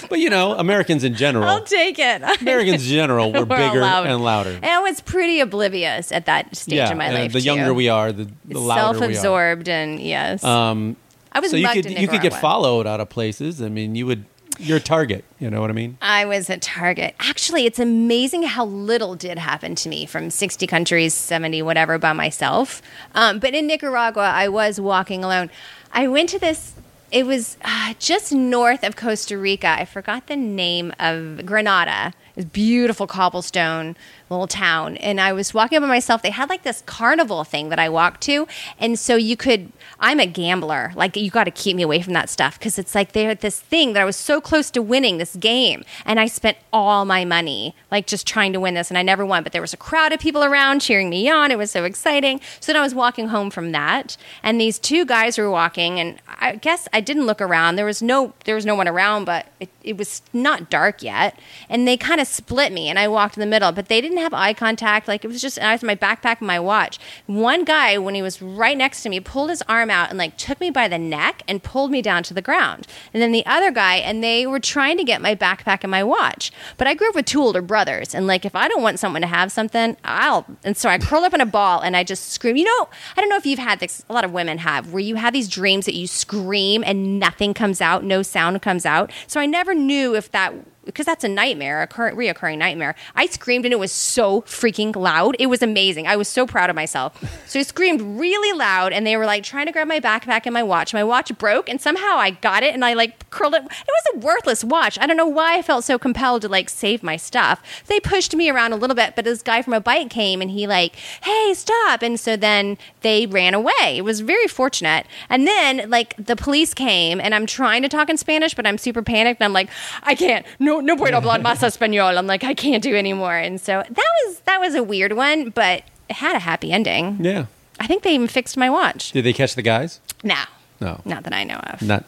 [0.08, 2.22] But you know, Americans in general, I'll take it.
[2.42, 4.50] Americans in general, were We're bigger and louder.
[4.50, 7.32] And I was pretty oblivious at that stage yeah, of my life.
[7.32, 9.14] the younger we are, the, the louder we are.
[9.14, 10.96] self-absorbed, and yes, Um,
[11.32, 13.62] I was so you could you could get followed out of places.
[13.62, 14.24] I mean, you would.
[14.58, 15.24] You're a target.
[15.40, 15.96] You know what I mean?
[16.02, 17.14] I was a target.
[17.18, 22.12] Actually, it's amazing how little did happen to me from 60 countries, 70, whatever, by
[22.12, 22.82] myself.
[23.14, 25.48] Um, but in Nicaragua, I was walking alone.
[25.90, 26.71] I went to this,
[27.12, 29.68] it was uh, just north of Costa Rica.
[29.68, 32.14] I forgot the name of Granada.
[32.34, 33.96] It's beautiful cobblestone
[34.32, 34.96] little town.
[34.98, 36.22] And I was walking by myself.
[36.22, 38.46] They had like this carnival thing that I walked to.
[38.78, 40.92] And so you could, I'm a gambler.
[40.94, 43.40] Like, you got to keep me away from that stuff because it's like they had
[43.40, 45.84] this thing that I was so close to winning this game.
[46.04, 48.90] And I spent all my money, like just trying to win this.
[48.90, 49.42] And I never won.
[49.42, 51.50] But there was a crowd of people around cheering me on.
[51.50, 52.40] It was so exciting.
[52.60, 54.16] So then I was walking home from that.
[54.42, 56.00] And these two guys were walking.
[56.00, 57.76] And I guess I didn't look around.
[57.76, 61.38] There was no, there was no one around, but it, it was not dark yet.
[61.68, 62.88] And they kind of split me.
[62.88, 63.72] And I walked in the middle.
[63.72, 65.08] But they didn't have eye contact.
[65.08, 66.98] Like it was just, I was my backpack and my watch.
[67.26, 70.36] One guy, when he was right next to me, pulled his arm out and like
[70.36, 72.86] took me by the neck and pulled me down to the ground.
[73.12, 76.02] And then the other guy, and they were trying to get my backpack and my
[76.02, 76.52] watch.
[76.78, 78.14] But I grew up with two older brothers.
[78.14, 80.46] And like, if I don't want someone to have something, I'll.
[80.64, 82.56] And so I curled up in a ball and I just scream.
[82.56, 85.02] You know, I don't know if you've had this, a lot of women have, where
[85.02, 89.10] you have these dreams that you scream and nothing comes out, no sound comes out.
[89.26, 90.54] So I never knew if that
[90.84, 92.94] because that's a nightmare, a current reoccurring nightmare.
[93.14, 95.36] I screamed and it was so freaking loud.
[95.38, 96.06] It was amazing.
[96.06, 97.22] I was so proud of myself.
[97.46, 100.52] So I screamed really loud and they were like trying to grab my backpack and
[100.52, 100.92] my watch.
[100.92, 103.62] My watch broke and somehow I got it and I like curled it.
[103.62, 104.98] It was a worthless watch.
[104.98, 107.62] I don't know why I felt so compelled to like save my stuff.
[107.86, 110.50] They pushed me around a little bit, but this guy from a bike came and
[110.50, 112.02] he like, hey, stop.
[112.02, 113.72] And so then they ran away.
[113.96, 115.06] It was very fortunate.
[115.28, 118.78] And then like the police came and I'm trying to talk in Spanish, but I'm
[118.78, 119.70] super panicked and I'm like,
[120.02, 120.44] I can't.
[120.58, 122.16] No, no puedo hablar más español.
[122.18, 123.36] I'm like, I can't do anymore.
[123.36, 127.18] And so that was that was a weird one, but it had a happy ending.
[127.20, 127.46] Yeah.
[127.80, 129.12] I think they even fixed my watch.
[129.12, 130.00] Did they catch the guys?
[130.22, 130.36] No,
[130.80, 131.00] No.
[131.04, 131.82] not that I know of.
[131.82, 132.04] Not.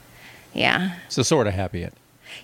[0.53, 1.93] Yeah, So sort of happy end.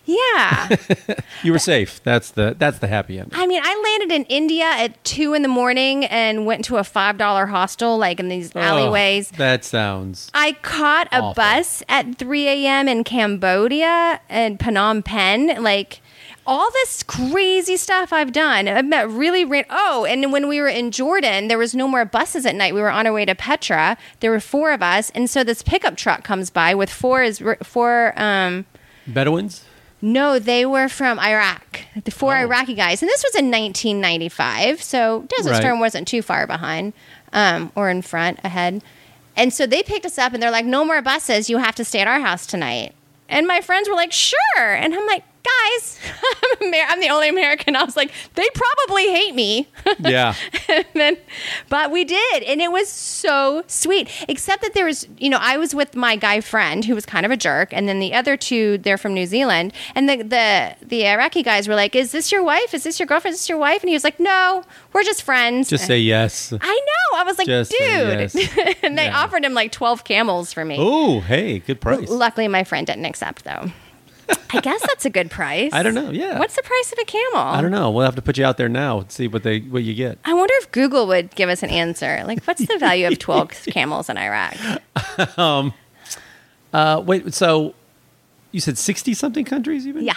[0.05, 0.69] yeah.
[1.43, 2.03] You were safe.
[2.03, 3.33] That's the that's the happy end.
[3.35, 6.85] I mean, I landed in India at two in the morning and went to a
[6.85, 9.31] five dollar hostel, like in these alleyways.
[9.35, 10.31] Oh, that sounds.
[10.35, 11.35] I caught a Awful.
[11.35, 12.89] bus at 3 a.m.
[12.89, 15.63] in Cambodia and Phnom Penh.
[15.63, 16.01] Like
[16.47, 18.67] all this crazy stuff I've done.
[18.67, 22.05] I've met really ran- oh, and when we were in Jordan, there was no more
[22.05, 22.75] buses at night.
[22.75, 23.97] We were on our way to Petra.
[24.21, 27.43] There were four of us, and so this pickup truck comes by with four is
[27.63, 28.13] four.
[28.17, 28.67] Um,
[29.07, 29.65] Bedouins?
[30.03, 31.81] no, they were from Iraq.
[32.05, 32.41] The four Oh.
[32.41, 34.83] Iraqi guys, and this was in 1995.
[34.83, 35.61] So Desert Right.
[35.61, 36.93] Storm wasn't too far behind,
[37.33, 38.83] um, or in front, ahead.
[39.37, 41.49] And so they picked us up, and they're like, "No more buses.
[41.49, 42.93] You have to stay at our house tonight."
[43.29, 45.99] And my friends were like, "Sure." And I'm like, guys,
[46.61, 47.77] I'm, Amer- I'm the only American.
[47.77, 49.69] I was like, they probably hate me.
[50.01, 50.35] Yeah.
[50.69, 51.17] and then,
[51.69, 54.09] but we did, and it was so sweet.
[54.29, 57.25] Except that there was, you know, I was with my guy friend who was kind
[57.27, 60.77] of a jerk, and then the other two, they're from New Zealand, and the the
[60.87, 62.73] the Iraqi guys were like, "Is this your wife?
[62.75, 63.35] Is this your girlfriend?
[63.35, 66.53] Is this your wife?" And he was like, "No, we're just friends." Just say yes.
[66.53, 67.19] I know.
[67.19, 67.81] I was like, Just dude.
[67.81, 68.35] yes.
[68.83, 69.19] and they Yeah.
[69.23, 70.77] offered him like 12 camels for me.
[70.79, 72.09] Oh, hey, good price.
[72.09, 73.71] Luckily, my friend didn't accept, though.
[74.53, 75.73] I guess that's a good price.
[75.73, 76.11] I don't know.
[76.11, 76.39] Yeah.
[76.39, 77.39] What's the price of a camel?
[77.41, 77.91] I don't know.
[77.91, 80.19] We'll have to put you out there now and see what they what you get.
[80.25, 82.23] I wonder if Google would give us an answer.
[82.27, 84.57] Like, what's the value of 12 camels in Iraq?
[86.73, 87.75] Uh, wait, so
[88.53, 90.05] you said sixty something countries even?
[90.05, 90.17] Yeah.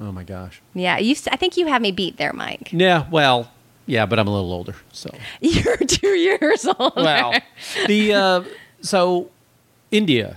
[0.00, 0.60] Oh my gosh.
[0.74, 0.98] Yeah.
[0.98, 2.70] You, I think you have me beat there, Mike.
[2.72, 3.06] Yeah.
[3.10, 3.50] Well.
[3.86, 5.08] Yeah, but I'm a little older, so.
[5.40, 6.92] You're two years older.
[7.00, 7.34] Well,
[7.86, 8.44] the uh,
[8.82, 9.30] so
[9.90, 10.36] India.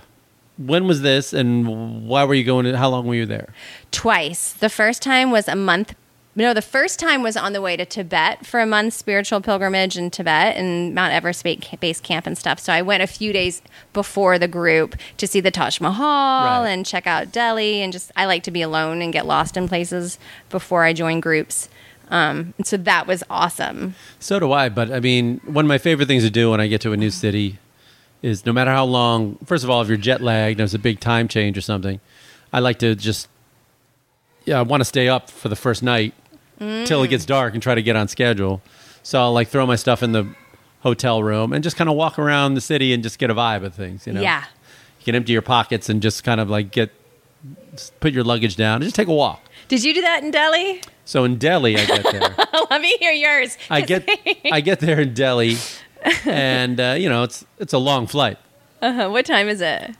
[0.66, 2.64] When was this, and why were you going?
[2.66, 3.52] To, how long were you there?
[3.90, 4.52] Twice.
[4.52, 5.94] The first time was a month.
[6.34, 9.98] No, the first time was on the way to Tibet for a month spiritual pilgrimage
[9.98, 12.58] in Tibet and Mount Everest base camp and stuff.
[12.58, 13.60] So I went a few days
[13.92, 16.70] before the group to see the Taj Mahal Right.
[16.70, 19.68] and check out Delhi and just I like to be alone and get lost in
[19.68, 21.68] places before I join groups.
[22.08, 23.94] Um, and so that was awesome.
[24.18, 24.70] So do I.
[24.70, 26.96] But I mean, one of my favorite things to do when I get to a
[26.96, 27.58] new city
[28.22, 29.36] is no matter how long.
[29.44, 32.00] First of all, if you're jet lagged, there's a big time change or something.
[32.52, 33.28] I like to just
[34.44, 36.14] yeah, I want to stay up for the first night
[36.58, 37.10] till it mm.
[37.10, 38.62] gets dark and try to get on schedule.
[39.02, 40.26] So I'll like throw my stuff in the
[40.80, 43.64] hotel room and just kind of walk around the city and just get a vibe
[43.64, 44.06] of things.
[44.06, 44.44] You know, Yeah.
[44.98, 46.90] you can empty your pockets and just kind of like get
[48.00, 49.42] put your luggage down and just take a walk.
[49.68, 50.82] Did you do that in Delhi?
[51.04, 52.34] So in Delhi, I get there.
[52.70, 53.56] Let me hear yours.
[53.70, 54.08] I get
[54.52, 55.56] I get there in Delhi,
[56.26, 58.38] and uh, you know it's it's a long flight.
[58.80, 59.10] Uh-huh.
[59.10, 59.94] What time is it?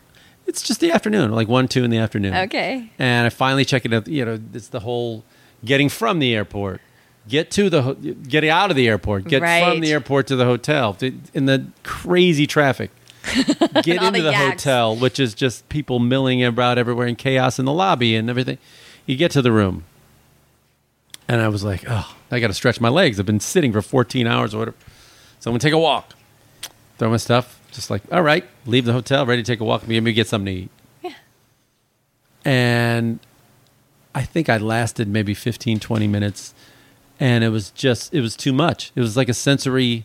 [0.47, 2.35] It's just the afternoon, like one two in the afternoon.
[2.35, 2.91] Okay.
[2.99, 4.09] And I finally check it out.
[4.09, 5.25] You know, it's the whole
[5.65, 6.81] getting from the airport,
[7.29, 9.65] get to the ho- get out of the airport, get Right.
[9.65, 10.97] from the airport to the hotel
[11.33, 12.91] in the crazy traffic.
[13.85, 17.65] Get into the the, hotel, which is just people milling about everywhere and chaos in
[17.67, 18.59] the lobby and everything.
[19.07, 19.85] You get to the room,
[21.29, 23.21] and I was like, "Oh, I got to stretch my legs.
[23.21, 24.77] I've been sitting for 14 hours or whatever."
[25.43, 26.15] So I'm gonna take a walk.
[26.99, 27.59] Throw my stuff.
[27.73, 29.89] Just like, all right, leave the hotel, ready to take a walk.
[29.89, 30.71] Maybe get something to eat.
[31.03, 31.15] Yeah.
[32.45, 33.19] And
[34.15, 36.55] I think I lasted maybe 15, 20 minutes.
[37.19, 38.93] And it was just, it was too much.
[38.95, 40.05] It was like a sensory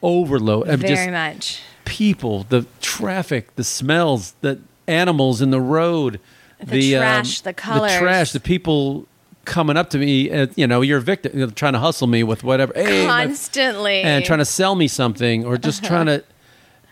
[0.00, 0.66] overload.
[0.66, 1.60] Very much.
[1.84, 6.20] people, the traffic, the smells, the animals in the road,
[6.62, 7.92] The um, trash, the colors.
[7.92, 9.06] the trash, the people
[9.44, 10.30] coming up to me.
[10.30, 12.72] And, you know, you're a victim, you know, trying to hustle me with whatever.
[12.74, 14.02] Hey, my Constantly.
[14.02, 16.24] and trying to sell me something or just trying to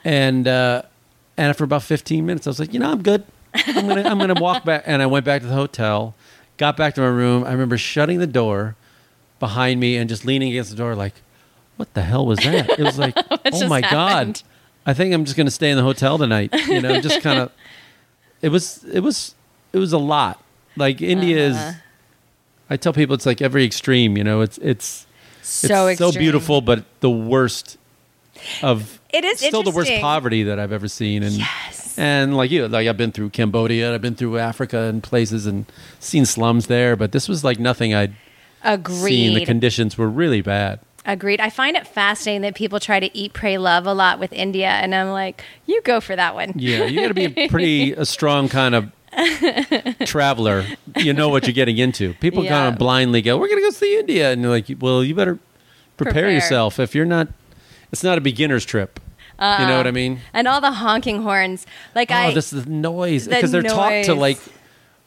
[0.04, 0.82] and uh
[1.36, 3.22] and after about 15 minutes i was like you know i'm good
[3.54, 6.14] i'm gonna i'm gonna walk back and i went back to the hotel
[6.56, 8.74] got back to my room i remember shutting the door
[9.38, 11.14] behind me and just leaning against the door like
[11.76, 13.14] what the hell was that it was like
[13.52, 14.42] oh my happened?
[14.42, 14.42] god
[14.86, 17.52] i think i'm just gonna stay in the hotel tonight you know just kind of
[18.42, 19.36] it was it was
[19.72, 20.42] it was a lot
[20.76, 21.72] like india Uh-huh.
[22.72, 25.06] I tell people it's like every extreme you know it's it's
[25.42, 27.76] so it's so beautiful, but the worst
[28.62, 31.22] of It is still the worst poverty that I've ever seen.
[31.22, 31.98] And Yes.
[31.98, 35.66] and like you, like I've been through Cambodia, I've been through Africa and places and
[36.00, 38.14] seen slums there, but this was like nothing I'd
[38.88, 39.34] seen.
[39.34, 40.80] The conditions were really bad.
[41.04, 41.40] Agreed.
[41.40, 44.68] I find it fascinating that people try to eat, pray, love a lot with India,
[44.68, 46.52] and I'm like, you go for that one.
[46.54, 48.92] Yeah, you got to be a pretty a strong kind of
[50.06, 50.64] traveler.
[50.96, 52.14] You know what you're getting into.
[52.14, 52.50] People Yeah.
[52.50, 55.14] kind of blindly go, "We're going to go see India," and you're like, "Well, you
[55.14, 55.38] better
[55.96, 56.30] prepare, Prepare.
[56.30, 56.78] yourself.
[56.78, 57.28] If you're not,
[57.92, 59.00] it's not a beginner's trip.
[59.38, 62.64] you know what I mean?" And all the honking horns, like Oh, I, this is
[62.64, 64.38] the noise the because they're taught to like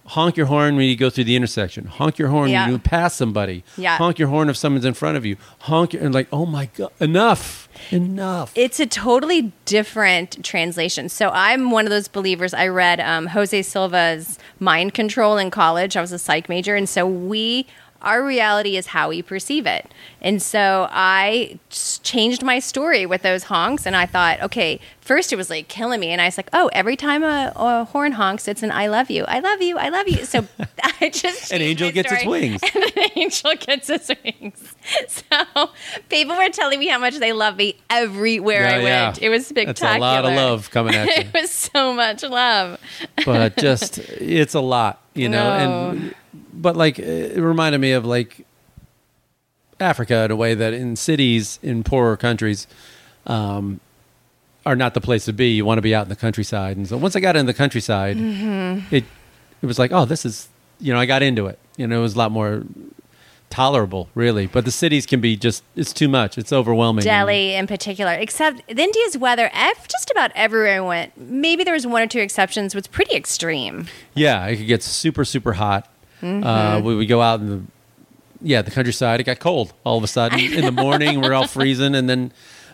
[0.08, 1.86] honk your horn when you go through the intersection.
[1.86, 2.66] Honk your horn Yeah.
[2.66, 3.64] when you pass somebody.
[3.78, 3.98] Yeah.
[3.98, 5.36] Honk your horn if someone's in front of you.
[5.60, 8.52] Honk your, and like, oh my god, enough, enough.
[8.56, 11.10] it's a totally different translation.
[11.10, 12.54] So I'm one of those believers.
[12.54, 15.98] I read um, Jose Silva's Mind Control in college.
[15.98, 17.66] I was a psych major, and so we.
[18.06, 19.92] Our reality is how we perceive it.
[20.22, 23.86] And so I changed my story with those honks.
[23.86, 26.10] And I thought, okay, first it was like killing me.
[26.12, 29.10] And I was like, oh, every time a, a horn honks, it's an I love
[29.10, 29.26] you.
[29.28, 29.78] I love you.
[29.78, 30.24] I love you.
[30.26, 30.48] So
[31.02, 31.52] I just.
[31.56, 32.62] An angel gets its wings.
[32.64, 34.76] And an angel gets its wings.
[35.08, 35.70] So
[36.10, 39.22] people were telling me how much they love me everywhere I Yeah, went.
[39.22, 39.74] It was spectacular.
[39.74, 41.14] That's a lot of love coming at you.
[41.24, 42.80] it was so much love.
[43.26, 45.52] but just it's a lot, you know.
[45.52, 46.16] And oh.
[46.56, 48.46] But like it reminded me of like
[49.80, 52.66] Africa in a way that in cities in poorer countries
[53.28, 53.80] um,
[54.66, 55.52] are not the place to be.
[55.52, 57.54] You want to be out in the countryside, and so once I got in the
[57.54, 58.96] countryside, Mm-hmm.
[58.96, 59.04] it
[59.62, 60.48] it was like, oh, this is
[60.80, 61.58] you know, I got into it.
[61.78, 62.64] You know, it was a lot more
[63.50, 64.46] tolerable, really.
[64.48, 66.38] But the cities can be just, it's too much.
[66.38, 67.06] It's overwhelming.
[67.06, 71.88] Delhi in particular, except India's weather, ev- just about everywhere I went, maybe there was
[71.88, 73.88] one or two exceptions, was pretty extreme.
[74.16, 75.88] Yeah, it could get super, super hot.
[76.26, 76.44] Mm-hmm.
[76.44, 77.62] Uh, we would go out in the,
[78.42, 79.20] yeah, the countryside.
[79.20, 80.40] It got cold all of a sudden.
[80.40, 81.96] in the morning, we're all freezing.
[81.96, 82.32] And then,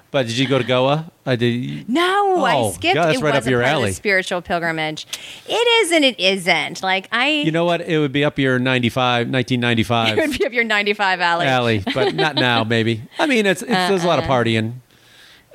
[0.10, 1.12] but did you go to Goa?
[1.26, 1.88] I did.
[1.88, 2.96] No, I Oh, skipped.
[2.96, 3.92] God, that's it right up your alley.
[3.94, 5.06] spiritual pilgrimage.
[5.48, 6.82] It is and it isn't.
[6.84, 7.82] Like I, You know what?
[7.82, 11.46] It would be up your 95, 1995 it would be up your 95 alley.
[11.46, 13.04] alley, but not now, maybe.
[13.20, 14.76] I mean, it's, it's there's a lot of partying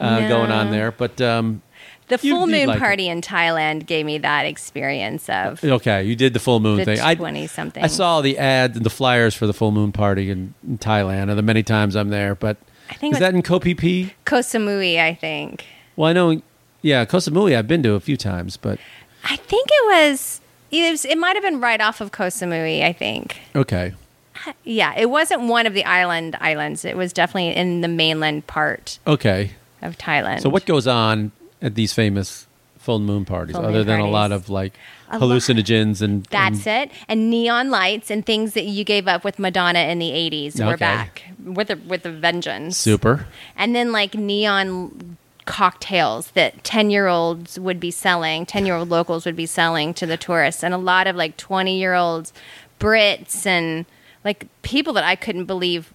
[0.01, 1.63] uh, going on there, but um,
[2.09, 2.81] The You- full moon like it.
[2.81, 6.85] party in Thailand gave me that experience of okay, you did the full moon the
[6.85, 7.01] thing.
[7.01, 7.83] I, 20 something.
[7.83, 11.31] I saw the ads and the flyers for the full moon party in, in Thailand,
[11.31, 12.35] or the many times I'm there.
[12.37, 12.59] But
[12.91, 14.15] I think is that in Koh Phi Phi?
[14.25, 15.65] Koh Samui, I think.
[15.97, 16.41] Well, I know,
[16.83, 18.79] yeah, Koh Samui I've been to a few times, but
[19.25, 20.41] I think it was.
[20.71, 22.83] It, was, it might have been right off of Koh Samui.
[22.85, 23.39] I think.
[23.57, 23.95] okay,
[24.63, 26.85] Yeah, it wasn't one of the island islands.
[26.85, 29.53] It was definitely in the mainland part okay.
[29.83, 30.43] of Thailand.
[30.43, 31.33] So what goes on
[31.67, 32.47] at these famous
[32.79, 34.73] full moon parties, Full other moon than a lot of like
[35.11, 35.23] A lot.
[35.23, 36.97] hallucinogens and That's and, it.
[37.09, 40.65] And neon lights and things that you gave up with Madonna in the 80s.
[40.65, 42.77] We're back with a, with a vengeance.
[42.77, 43.27] super?
[43.57, 48.89] And then like neon cocktails that 10 year olds would be selling, 10 year old
[48.89, 50.63] locals would be selling to the tourists.
[50.63, 52.33] And a lot of like 20 year olds,
[52.79, 53.85] Brits, and
[54.25, 55.93] like people that I couldn't believe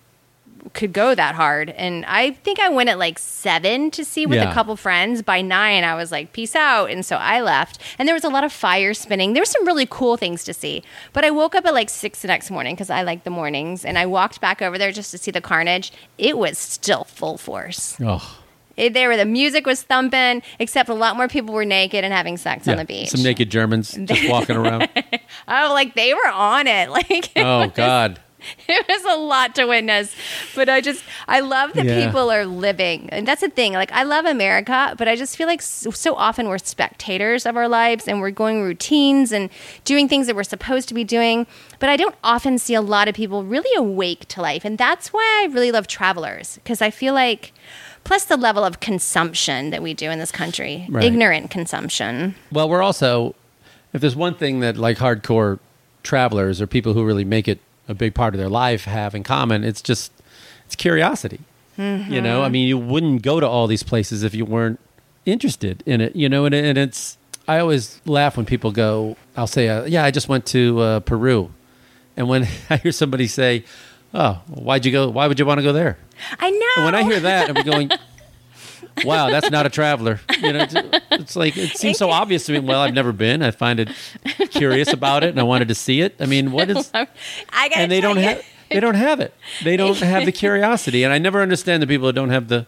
[0.74, 1.69] could go that hard.
[1.71, 4.52] And I think I went at like seven to see with Yeah.
[4.52, 5.21] a couple friends.
[5.21, 6.89] By nine, I was like, peace out.
[6.91, 7.80] And so I left.
[7.97, 9.34] And there was a lot of fire spinning.
[9.34, 10.84] There were some really cool things to see.
[11.13, 13.84] But I woke up at like six the next morning because I like the mornings.
[13.86, 15.91] And I walked back over there just to see the carnage.
[16.17, 17.97] It was still full force.
[18.00, 18.38] Oh,
[18.78, 22.13] It, there were the music was thumping, except a lot more people were naked and
[22.13, 23.10] having sex on the beach.
[23.10, 24.88] some naked Germans just walking around.
[25.47, 26.89] oh, like they were on it.
[27.02, 28.19] Like oh, it Oh was- God.
[28.67, 30.15] it was a lot to witness.
[30.56, 32.06] But I just I love that Yeah.
[32.06, 33.73] people are living, and that's the thing.
[33.73, 37.56] Like I love America, but I just feel like so, so often we're spectators of
[37.58, 39.49] our lives, and we're going routines and
[39.86, 41.47] doing things that we're supposed to be doing.
[41.80, 45.13] But I don't often see a lot of people really awake to life, and that's
[45.13, 47.54] why I really love travelers because I feel like.
[48.04, 51.04] Plus the level of consumption that we do in this country, Right.
[51.04, 52.34] ignorant consumption.
[52.51, 53.36] Well, we're also,
[53.93, 55.60] if there's one thing that like hardcore
[56.01, 57.60] travelers or people who really make it
[57.91, 60.12] a big part of their life have in common, it's just
[60.65, 61.41] it's curiosity.
[61.77, 64.80] You know, I mean, you wouldn't go to all these places if you weren't
[65.25, 66.15] interested in it.
[66.15, 69.17] You know, and, and it's I always laugh when people go.
[69.36, 71.51] I'll say, uh, "Yeah, I just went to uh, Peru,"
[72.15, 73.63] and when I hear somebody say,
[74.13, 75.10] "Oh, why'd you go?
[75.10, 75.97] Why would you want to go there?"
[76.39, 76.67] I know.
[76.77, 77.89] And when I hear that, I'm going,
[79.04, 80.76] "Wow, that's not a traveler." You know, it's,
[81.12, 82.60] it's like it seems so obvious to me.
[82.60, 83.41] Well, I've never been.
[83.41, 83.89] I find it
[84.52, 86.15] curious about it, and I wanted to see it.
[86.20, 86.89] I mean, what is?
[86.94, 87.08] I
[87.54, 88.44] gotta And they don't you- have.
[88.70, 89.34] They don't have it.
[89.65, 92.65] They don't have the curiosity, and I never understand the people that don't have the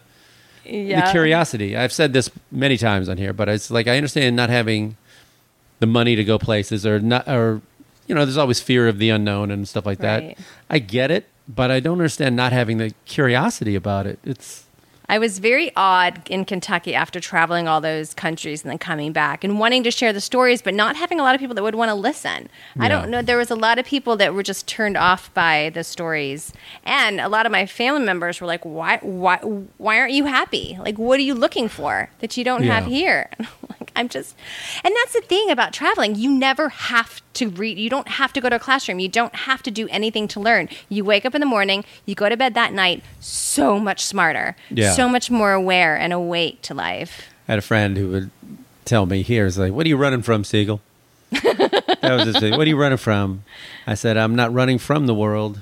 [0.64, 1.06] Yeah.
[1.06, 1.76] the curiosity.
[1.76, 4.96] I've said this many times on here, but it's like I understand not having
[5.80, 7.62] the money to go places, or not, or
[8.06, 10.36] you know, there's always fear of the unknown and stuff like Right.
[10.36, 10.44] that.
[10.68, 14.18] I get it, but I don't understand not having the curiosity about it.
[14.24, 14.64] It's
[15.14, 19.44] I was very odd in Kentucky after traveling all those countries and then coming back
[19.44, 21.76] and wanting to share the stories, but not having a lot of people that would
[21.76, 22.48] want to listen.
[22.80, 23.22] I don't know.
[23.22, 27.20] There was a lot of people that were just turned off by the stories, and
[27.20, 28.98] a lot of my family members were like, "Why?
[29.02, 29.36] Why?
[29.36, 30.76] Why aren't you happy?
[30.80, 32.94] Like, what are you looking for that you don't have Yeah.
[32.98, 33.30] here?"
[33.96, 34.34] I'm just,
[34.82, 36.14] and that's the thing about traveling.
[36.14, 37.78] You never have to read.
[37.78, 38.98] You don't have to go to a classroom.
[38.98, 40.68] You don't have to do anything to learn.
[40.88, 41.84] You wake up in the morning.
[42.06, 43.02] You go to bed that night.
[43.20, 44.56] So much smarter.
[44.70, 44.92] Yeah.
[44.92, 47.28] So much more aware and awake to life.
[47.48, 48.30] I had a friend who would
[48.84, 50.80] tell me here, "Is like, what are you running from, Siegel?"
[51.30, 52.52] that was his thing.
[52.56, 53.44] What are you running from?
[53.86, 55.60] I said, "I'm not running from the world.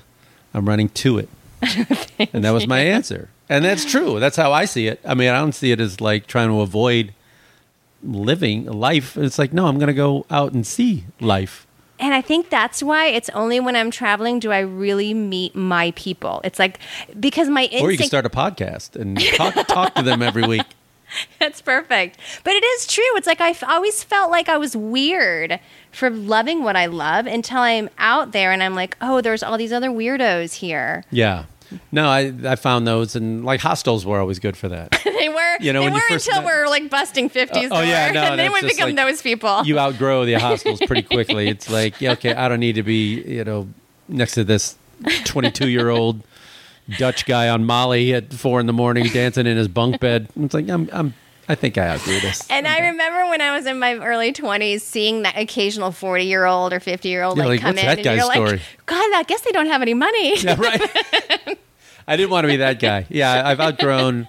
[0.55, 1.29] I'm running to it."
[2.33, 3.29] and that was my answer.
[3.49, 4.19] And that's true.
[4.19, 5.01] That's how I see it.
[5.05, 7.15] I mean, I don't see it as like trying to avoid
[8.03, 9.17] living life.
[9.17, 11.67] It's like, no, I'm going to go out and see life.
[11.99, 15.93] And I think that's why it's only when I'm traveling do I really meet my
[15.93, 16.41] people.
[16.43, 16.81] It's like
[17.19, 20.43] because my instinct Or you can start a podcast and talk, talk to them every
[20.43, 20.67] week.
[21.39, 22.19] That's perfect.
[22.43, 23.05] But it is true.
[23.17, 25.61] It's like I always felt like I was weird
[25.91, 29.59] for loving what I love until I'm out there and I'm like, oh, there's all
[29.59, 31.05] these other weirdos here.
[31.11, 31.45] Yeah.
[31.91, 34.91] No, I I found those and like hostels were always good for that.
[35.05, 35.57] they were.
[35.61, 37.69] You know, they when you were first until met- we're like busting fifties.
[37.71, 39.65] Oh, oh yeah, no, and then we become like- those people.
[39.65, 41.49] you outgrow the hostels pretty quickly.
[41.49, 43.69] It's like, yeah, okay, I don't need to be, you know,
[44.09, 44.77] next to this
[45.25, 46.23] 22 year old
[46.99, 50.29] Dutch guy on Molly at four in the morning dancing in his bunk bed.
[50.37, 51.15] It's like, I'm, I'm,
[51.53, 52.49] I think I outgrew this.
[52.49, 56.47] And I remember when I was in my early 20s seeing that occasional 40 year
[56.47, 58.61] old or 50 year old Yeah, like, come in and you're like.
[58.87, 60.39] God, I guess they don't have any money.
[60.43, 61.59] Yeah, right.
[62.09, 63.05] I didn't want to be that guy.
[63.11, 64.29] Yeah, I've outgrown.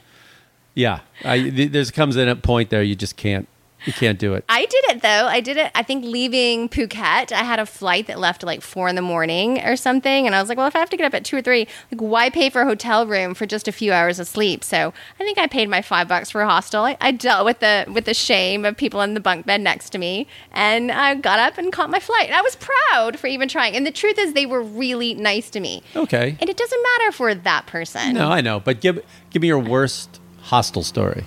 [0.76, 3.48] Yeah, I, there's comes in a point there you just can't
[3.86, 4.46] you can't do it.
[4.50, 5.28] I did it though.
[5.28, 5.72] I did it.
[5.76, 9.02] I think leaving Phuket, I had a flight that left at like four in the
[9.02, 11.26] morning or something, and I was like, well, if I have to get up at
[11.26, 14.20] two or three, like, why pay for a hotel room for just a few hours
[14.20, 14.64] of sleep?
[14.64, 16.84] So I think I paid my five bucks for a hostel.
[16.84, 19.92] I, I dealt with the with the shame of people in the bunk bed next
[19.92, 22.28] to me, and I got up and caught my flight.
[22.28, 23.76] And I was proud for even trying.
[23.76, 25.84] And the truth is, they were really nice to me.
[25.96, 26.38] Okay.
[26.40, 28.14] And it doesn't matter if we're that person.
[28.14, 31.26] No, I know, but give give me your worst hostel story.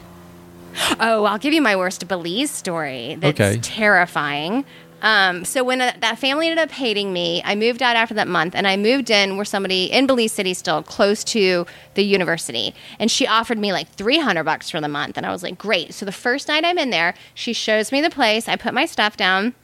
[1.00, 3.16] Oh, I'll give you my worst Belize story.
[3.20, 3.58] That's Okay.
[3.62, 4.64] terrifying.
[5.02, 8.28] Um, so when uh, that family ended up hating me, I moved out after that
[8.28, 12.74] month, and I moved in where somebody in Belize City, still close to the university,
[12.98, 15.58] and she offered me like three hundred bucks for the month, and I was like,
[15.58, 15.92] great.
[15.92, 18.48] So the first night I'm in there, she shows me the place.
[18.48, 19.54] I put my stuff down.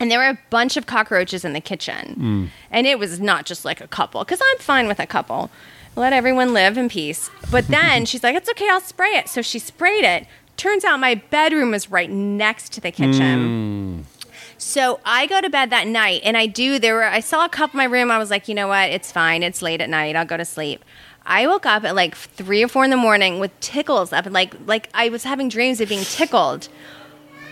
[0.00, 2.50] And there were a bunch of cockroaches in the kitchen.
[2.72, 5.48] And it was not just like a couple, because I'm fine with a couple.
[5.94, 7.30] Let everyone live in peace.
[7.52, 9.28] But then she's like, it's okay, I'll spray it.
[9.28, 10.26] So she sprayed it.
[10.56, 14.06] Turns out my bedroom was right next to the kitchen.
[14.06, 14.22] Hmm.
[14.58, 17.48] So I go to bed that night and I do there were I saw a
[17.48, 19.90] cup in my room, I was like, you know what, it's fine, it's late at
[19.90, 20.84] night, I'll go to sleep.
[21.26, 24.32] I woke up at like three or four in the morning with tickles up and
[24.32, 26.68] like like I was having dreams of being tickled.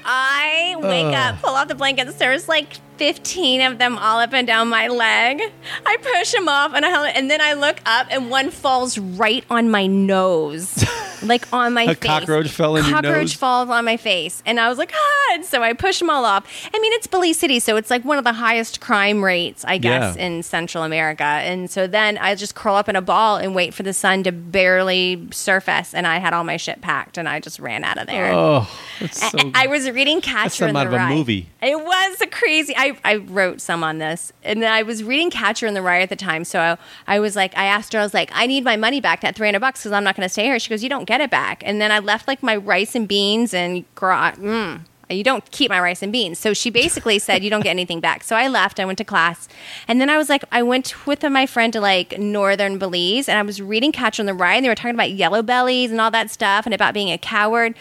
[0.05, 2.14] I wake up, pull out the blankets.
[2.14, 5.40] There's like 15 of them all up and down my leg.
[5.84, 9.44] I push them off, and I and then I look up, and one falls right
[9.51, 10.84] on my nose,
[11.23, 11.99] like on my A face.
[11.99, 13.33] cockroach fell in your Cockroach nose?
[13.35, 15.35] falls on my face, and I was like, ah!
[15.35, 16.45] And so I push them all off.
[16.75, 19.79] I mean, it's Belize City, so it's like one of the highest crime rates, I
[19.79, 20.27] guess, Yeah.
[20.27, 21.23] in Central America.
[21.25, 24.23] And so then I just curl up in a ball and wait for the sun
[24.25, 27.99] to barely surface, and I had all my shit packed, and I just ran out
[27.99, 28.33] of there.
[28.33, 28.68] Oh,
[29.01, 29.39] that's so.
[29.55, 31.14] I, I was reading Catcher in the out of a Rye.
[31.14, 31.49] movie.
[31.62, 32.75] It was a crazy.
[32.77, 36.09] I, I wrote some on this, and I was reading Catcher in the Rye at
[36.09, 36.45] the time.
[36.45, 39.01] So I, I was like, I asked her, I was like, I need my money
[39.01, 40.59] back, that three hundred bucks, because I'm not going to stay here.
[40.59, 41.65] She goes, You don't get it back.
[41.67, 45.69] And then I left like my rice and beans and gra- mm, you don't keep
[45.69, 46.39] my rice and beans.
[46.39, 48.23] So she basically said, You don't get anything back.
[48.23, 48.79] So I left.
[48.79, 49.49] I went to class.
[49.89, 53.37] And then I was like, I went with my friend to like northern Belize and
[53.37, 56.01] I was reading Catcher in the Rye and they were talking about yellow bellies and
[56.01, 57.75] all that stuff and about being a coward.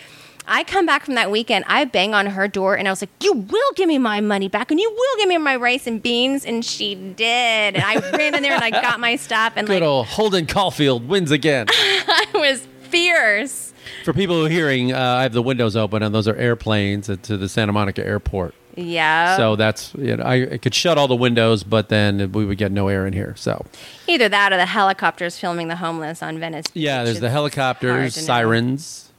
[0.52, 3.12] I come back from that weekend, I bang on her door and I was like,
[3.22, 6.02] You will give me my money back and you will give me my rice and
[6.02, 6.46] beans.
[6.46, 7.76] And she did.
[7.76, 10.48] And I ran in there and I got my stuff and Good like old Holden
[10.48, 11.68] Caulfield wins again.
[11.72, 13.74] I was fierce.
[14.04, 17.08] For people who are hearing, uh, I have the windows open, and those are airplanes
[17.08, 18.54] to the Santa Monica airport.
[18.76, 19.36] Yeah.
[19.38, 22.58] So that's you know, I, I could shut all the windows, but then we would
[22.58, 23.34] get no air in here.
[23.36, 23.66] So
[24.08, 26.66] Either that or the helicopters filming the homeless on Venice.
[26.74, 29.12] yeah, there's the helicopters, sirens,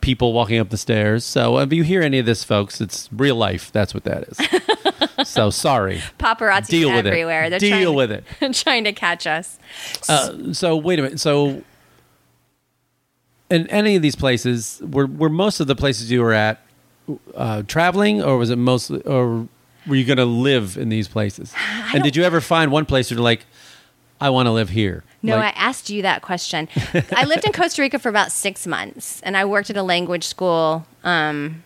[0.00, 1.24] people walking up the stairs.
[1.24, 3.70] So if you hear any of this, folks, it's real life.
[3.70, 5.28] That's what that is.
[5.28, 6.02] so sorry.
[6.18, 7.10] Paparazzi Deal with it.
[7.10, 7.50] everywhere.
[7.50, 8.24] They're Deal with it.
[8.54, 9.58] trying to catch us.
[10.08, 11.20] Uh, so wait a minute.
[11.20, 11.62] So
[13.50, 16.60] in any of these places, were were most of the places you were at
[17.34, 19.46] uh, traveling, or was it mostly, or
[19.86, 21.54] were you going to live in these places?
[21.94, 23.46] And did you ever find one place where you're like,
[24.20, 25.04] I want to live here?
[25.22, 26.68] No, Like- I asked you that question.
[27.12, 30.24] I lived in Costa Rica for about six months, and I worked at a language
[30.24, 30.84] school.
[31.04, 31.62] Um,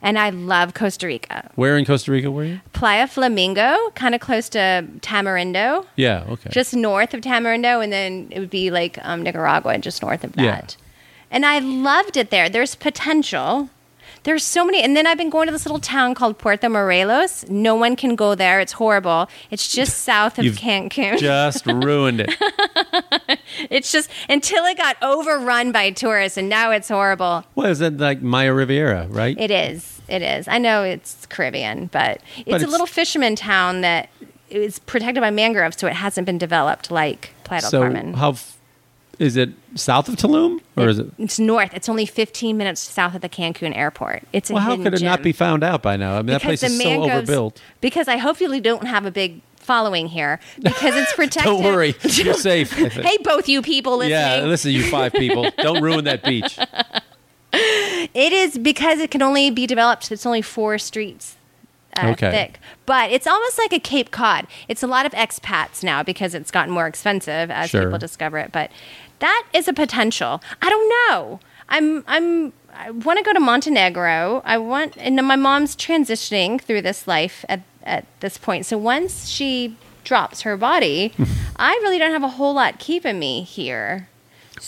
[0.00, 1.50] and I love Costa Rica.
[1.56, 2.60] where in Costa Rica were you?
[2.72, 6.24] Playa Flamingo, kind of close to Tamarindo, Yeah.
[6.28, 6.50] Okay.
[6.50, 10.32] just north of Tamarindo, and then it would be like um, Nicaragua, just north of
[10.34, 10.76] that.
[11.34, 12.48] And I loved it there.
[12.48, 13.68] There's potential.
[14.22, 17.44] There's so many, and then I've been going to this little town called Puerto Morelos.
[17.50, 18.58] No one can go there.
[18.60, 19.28] It's horrible.
[19.50, 21.18] It's just south of You've Cancun.
[21.18, 22.30] just ruined it.
[23.70, 27.44] It's just until it got overrun by tourists, and now it's horrible.
[27.54, 29.38] What is that like Maya Riviera, right?
[29.38, 30.00] It is.
[30.08, 30.48] It is.
[30.48, 34.08] I know it's Caribbean, but it's a it's- little fisherman town that
[34.50, 38.14] is protected by mangroves, so it hasn't been developed like Playa del so Carmen.
[38.14, 38.56] how f-
[39.18, 41.06] is it south of Tulum, or is it?
[41.18, 41.72] It's north.
[41.74, 44.24] It's only 15 minutes south of the Cancun airport.
[44.32, 46.14] It's a Well, how could it not be found out by now?
[46.14, 47.60] I mean, that place is so overbuilt.
[47.80, 51.44] Because I hopefully don't have a big following here because it's protected.
[51.44, 52.72] Don't worry, you're safe.
[52.72, 54.12] Hey, both you people listening.
[54.12, 55.50] Yeah, listen, you five people.
[55.58, 56.58] Don't ruin that beach.
[57.56, 60.10] It is because it can only be developed.
[60.10, 61.36] It's only four streets
[61.96, 62.30] uh, Okay.
[62.30, 64.46] thick, but it's almost like a Cape Cod.
[64.68, 67.84] It's a lot of expats now because it's gotten more expensive as Sure.
[67.84, 68.52] people discover it.
[68.52, 68.70] But
[69.20, 70.42] that is a potential.
[70.62, 71.40] I don't know.
[71.68, 74.42] I'm I'm I want to go to Montenegro.
[74.44, 78.66] I want, and my mom's transitioning through this life at at this point.
[78.66, 81.12] So once she drops her body,
[81.56, 84.08] I really don't have a whole lot keeping me here.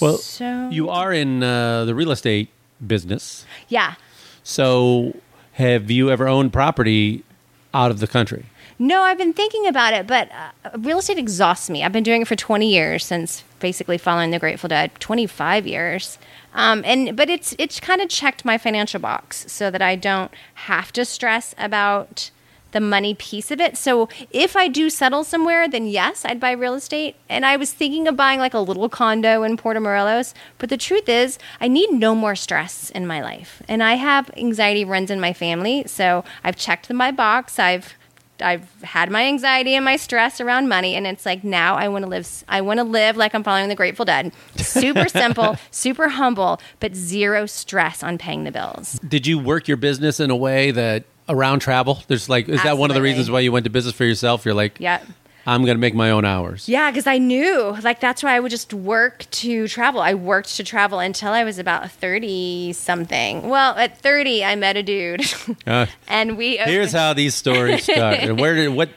[0.01, 2.49] Well, So- you are in uh, the real estate
[2.87, 3.45] business.
[3.69, 3.95] Yeah.
[4.43, 5.17] So,
[5.57, 7.25] have you ever owned property
[7.73, 8.45] out of the country?
[8.79, 11.83] No, I've been thinking about it, but uh, real estate exhausts me.
[11.83, 16.19] I've been doing it for 20 years since basically following the Grateful Dead, 25 years.
[16.53, 20.31] Um, and but it's it's kind of checked my financial box so that I don't
[20.55, 22.31] have to stress about
[22.77, 23.75] the money piece of it.
[23.79, 27.17] So if I do settle somewhere, then yes, I'd buy real estate.
[27.27, 30.35] And I was thinking of buying like a little condo in Puerto Morelos.
[30.59, 33.63] But the truth is, I need no more stress in my life.
[33.67, 35.85] And I have anxiety runs in my family.
[35.87, 37.59] So I've checked my box.
[37.59, 37.95] I've
[38.43, 42.05] I've had my anxiety and my stress around money, and it's like now I want
[42.05, 42.45] to live.
[42.47, 44.31] I want to live like I'm following the Grateful Dead.
[44.57, 48.99] Super simple, super humble, but zero stress on paying the bills.
[49.09, 52.03] Did you work your business in a way that around travel?
[52.09, 54.45] There's like, is that one of the reasons why you went to business for yourself?
[54.45, 55.01] You're like, Yeah.
[55.49, 56.69] I'm going to make my own hours.
[56.69, 60.01] Yeah, because I knew like that's why I would just work to travel.
[60.01, 63.49] I worked to travel until I was about thirty something.
[63.49, 65.23] Well, at thirty, I met a dude,
[65.65, 68.19] Uh, and we here's how these stories start.
[68.19, 68.89] And where did what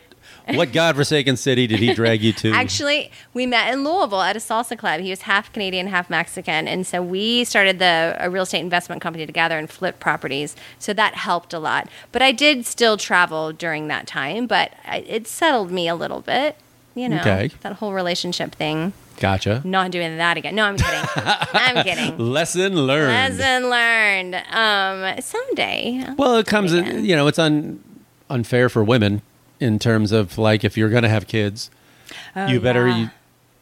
[0.56, 2.52] what godforsaken city did he drag you to?
[2.52, 5.02] Actually, we met in Louisville at a salsa club.
[5.02, 9.02] He was half Canadian, half Mexican, and so we started the a real estate investment
[9.02, 10.56] company together and flipped properties.
[10.80, 11.90] So that helped a lot.
[12.12, 16.22] But I did still travel during that time, but I, it settled me a little
[16.22, 16.56] bit.
[16.96, 17.52] You know, Okay.
[17.62, 18.92] that whole relationship thing.
[19.20, 19.62] gotcha.
[19.64, 20.56] Not doing that again.
[20.56, 21.10] No, I'm kidding.
[21.16, 22.18] I'm kidding.
[22.18, 23.38] Lesson learned.
[23.38, 24.36] Lesson learned.
[24.52, 26.04] Um, someday.
[26.18, 27.82] Well, it comes in, you know, it's un,
[28.30, 29.22] unfair for women
[29.60, 31.70] in terms of like if you're going to have kids,
[32.48, 32.98] you better, Oh, yeah.
[32.98, 33.10] you,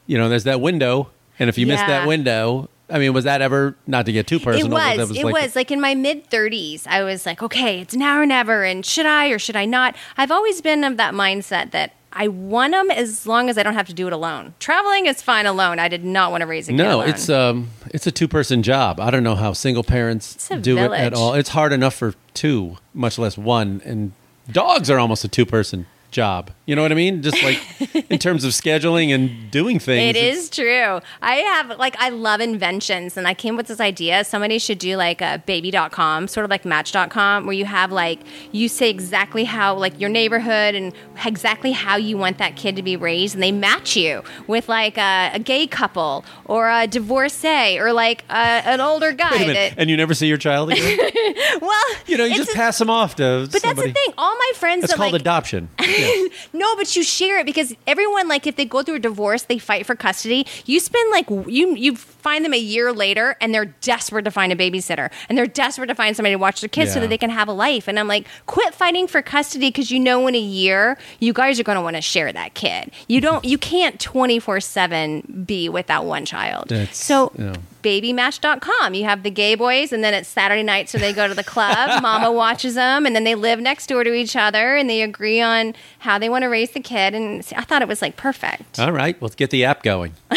[0.07, 1.09] you know, there's that window.
[1.39, 4.39] And if you miss that window, I mean, was that ever, not to get too
[4.39, 5.09] personal, It was.
[5.09, 6.87] that it was like in my mid 30s.
[6.87, 9.95] I was like, okay, it's now or never, and should I or should I not?
[10.17, 13.73] I've always been of that mindset that I want them as long as I don't
[13.75, 14.55] have to do it alone.
[14.59, 15.77] Traveling is fine alone.
[15.77, 17.09] I did not want to raise a kid No, alone.
[17.09, 18.99] it's um, it's a two person job.
[18.99, 21.33] I don't know how single parents do it at all.
[21.35, 23.81] It's hard enough for two, much less one.
[23.85, 24.13] And
[24.51, 26.51] dogs are almost a two person job.
[26.65, 27.21] You know what I mean?
[27.21, 27.59] Just like
[28.09, 30.15] in terms of scheduling and doing things.
[30.17, 30.99] It's- true.
[31.21, 34.95] I have like I love inventions and I came with this idea somebody should do
[34.97, 38.19] like a baby.com, sort of like match.com where you have like
[38.51, 40.93] you say exactly how like your neighborhood and
[41.25, 44.97] exactly how you want that kid to be raised and they match you with like
[44.97, 49.89] a, a gay couple or a divorcee or like a, an older guy that And
[49.89, 50.97] you never see your child again?
[51.61, 53.91] well you know, you just a- pass them off to but somebody.
[53.91, 54.13] that's the thing.
[54.17, 55.69] All my friends It's called like adoption.
[55.97, 56.27] Yeah.
[56.53, 59.57] no, but you share it because everyone like if they go through a divorce, they
[59.59, 60.45] fight for custody.
[60.65, 64.51] You spend like you you find them a year later and they're desperate to find
[64.51, 67.17] a babysitter and they're desperate to find somebody to watch their kids so that they
[67.17, 67.87] can have a life.
[67.87, 71.59] And I'm like, quit fighting for custody because you know in a year you guys
[71.59, 72.91] are going to want to share that kid.
[73.07, 76.69] You don't you can't 24/7 be with that one child.
[76.69, 77.55] That's- so yeah.
[77.87, 78.93] babymatch.com.
[78.93, 81.43] You have the gay boys, and then it's Saturday night, so they go to the
[81.43, 82.01] club.
[82.01, 85.39] Mama watches them, and then they live next door to each other, and they agree
[85.41, 87.13] on how they want to raise the kid.
[87.13, 88.79] And I thought it was like perfect.
[88.79, 90.13] All right, let's get the app going.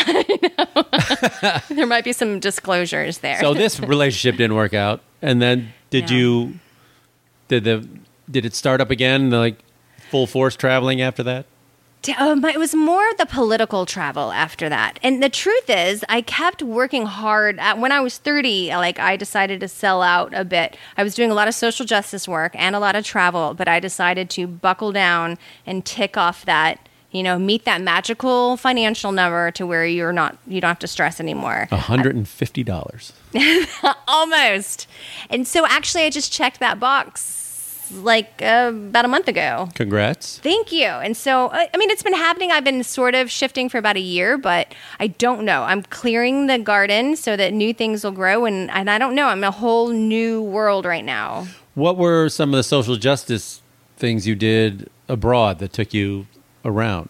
[1.70, 3.40] There might be some disclosures there.
[3.40, 6.16] So this relationship didn't work out, and then did No.
[6.16, 6.54] you?
[7.48, 7.88] Did the
[8.30, 9.30] did it start up again?
[9.30, 9.56] Like
[10.10, 11.46] full force traveling after that?
[12.18, 14.98] Um, it was more the political travel after that.
[15.02, 17.58] And the truth is, I kept working hard.
[17.58, 20.76] At, when I was 30, like I decided to sell out a bit.
[20.96, 23.68] I was doing a lot of social justice work and a lot of travel, but
[23.68, 25.36] I decided to buckle down
[25.66, 30.38] and tick off that, you know, meet that magical financial number to where you're not,
[30.46, 31.68] you don't have to stress anymore.
[31.70, 33.12] hundred and fifty dollars.
[34.08, 34.86] Almost.
[35.28, 37.39] And so actually, I just checked that box
[37.92, 39.68] like uh, about a month ago.
[39.74, 40.38] Congrats.
[40.38, 40.86] Thank you.
[40.86, 42.50] And so, I mean, it's been happening.
[42.50, 45.62] I've been sort of shifting for about a year, but I don't know.
[45.62, 48.44] I'm clearing the garden so that new things will grow.
[48.44, 49.26] And, and I don't know.
[49.26, 51.46] I'm in a whole new world right now.
[51.74, 53.62] What were some of the social justice
[53.96, 56.26] things you did abroad that took you
[56.64, 57.08] around?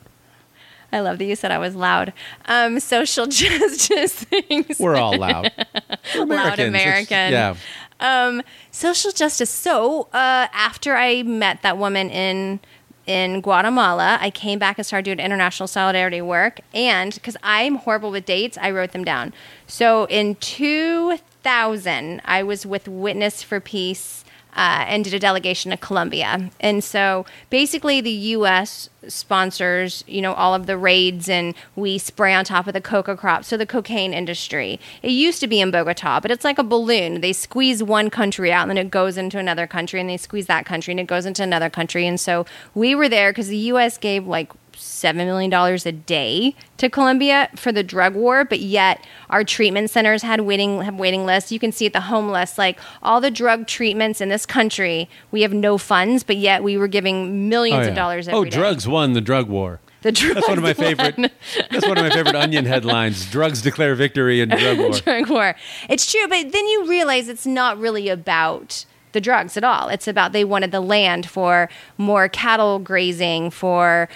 [0.93, 2.13] I love that you said I was loud.
[2.47, 4.79] Um, social justice things.
[4.81, 5.53] We're all loud.
[6.17, 6.55] We're Loud.
[6.55, 7.33] It's- American.
[7.33, 7.55] Yeah.
[8.01, 9.51] Um, social justice.
[9.51, 12.61] So uh, after I met that woman in
[13.07, 16.61] in Guatemala, I came back and started doing international solidarity work.
[16.73, 19.33] And because I'm horrible with dates, I wrote them down.
[19.67, 24.25] So in 2000, I was with Witness for Peace.
[24.57, 28.91] Uh, and did a delegation to Colombia, and so basically the U.S.
[29.07, 33.17] sponsors, you know, all of the raids, and we spray on top of the coca
[33.17, 33.45] crop.
[33.45, 37.21] So the cocaine industry, it used to be in Bogota, but it's like a balloon.
[37.21, 40.47] They squeeze one country out, and then it goes into another country, and they squeeze
[40.47, 42.07] that country, and it goes into another country.
[42.07, 42.45] And so
[42.75, 43.99] we were there because the U.S.
[43.99, 44.51] gave like
[44.81, 49.91] seven million dollars a day to Colombia for the drug war, but yet our treatment
[49.91, 51.53] centers had waiting have waiting lists.
[51.53, 55.43] You can see at the homeless, like all the drug treatments in this country, we
[55.43, 57.95] have no funds, but yet we were giving millions Oh, of yeah.
[57.95, 58.29] dollars.
[58.29, 58.57] Oh, every day.
[58.57, 59.81] drugs won the drug war.
[60.03, 61.19] The drugs That's one of my favorite.
[61.19, 61.31] won.
[61.71, 63.31] That's one of my favorite Onion headlines.
[63.31, 64.93] Drugs declare victory in drug war.
[64.93, 65.57] drug war.
[65.91, 69.89] It's true, but then you realize it's not really about the drugs at all.
[69.89, 74.09] It's about they wanted the land for more cattle grazing, for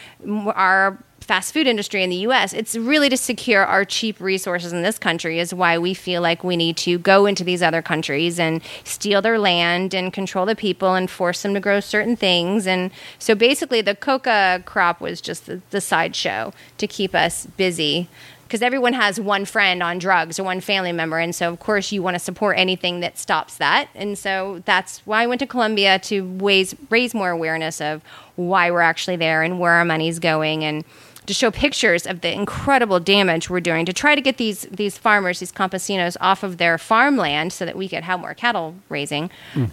[0.54, 2.52] our fast food industry in the US.
[2.52, 6.44] It's really to secure our cheap resources in this country is why we feel like
[6.44, 10.54] we need to go into these other countries and steal their land and control the
[10.54, 12.66] people and force them to grow certain things.
[12.66, 18.08] And so basically the coca crop was just the, the sideshow to keep us busy
[18.54, 21.90] because everyone has one friend on drugs or one family member and so of course
[21.90, 25.46] you want to support anything that stops that and so that's why i went to
[25.46, 28.00] colombia to raise, raise more awareness of
[28.36, 30.84] why we're actually there and where our money's going and
[31.26, 34.96] to show pictures of the incredible damage we're doing to try to get these these
[34.96, 39.30] farmers these campesinos off of their farmland so that we could have more cattle raising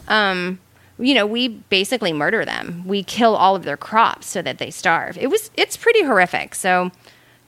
[0.07, 0.57] um,
[0.99, 2.83] you know, we basically murder them.
[2.85, 5.17] We kill all of their crops so that they starve.
[5.17, 6.53] It was it's pretty horrific.
[6.53, 6.91] So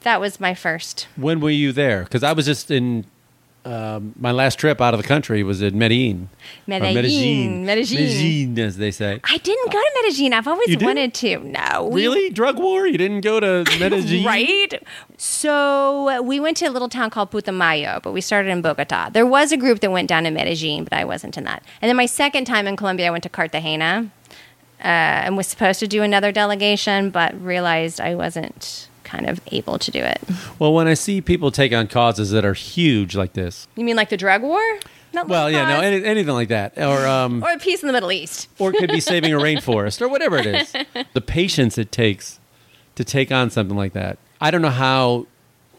[0.03, 1.07] that was my first.
[1.15, 2.03] When were you there?
[2.03, 3.05] Because I was just in
[3.65, 6.27] um, my last trip out of the country was in Medellin.
[6.67, 6.93] Or Medellin.
[6.95, 7.65] Medellin.
[7.65, 9.21] Medellin, as they say.
[9.23, 10.33] I didn't go to Medellin.
[10.33, 11.39] I've always wanted to.
[11.39, 11.89] No.
[11.91, 12.29] Really?
[12.29, 12.85] Drug war?
[12.87, 14.25] You didn't go to Medellin?
[14.25, 14.83] Right?
[15.17, 19.09] So uh, we went to a little town called Putumayo, but we started in Bogota.
[19.09, 21.63] There was a group that went down to Medellin, but I wasn't in that.
[21.81, 24.11] And then my second time in Colombia, I went to Cartagena
[24.79, 29.77] uh, and was supposed to do another delegation, but realized I wasn't kind of able
[29.77, 30.19] to do it.
[30.59, 33.95] Well, when I see people take on causes that are huge like this, You mean
[33.95, 34.61] like the drug war?
[35.13, 38.11] Not well, yeah, no, any, anything like that, or um, or peace in the Middle
[38.11, 38.49] East.
[38.57, 40.73] or it could be saving a rainforest, or whatever it is.
[41.13, 42.39] The patience it takes
[42.95, 44.17] to take on something like that.
[44.41, 45.27] I don't know how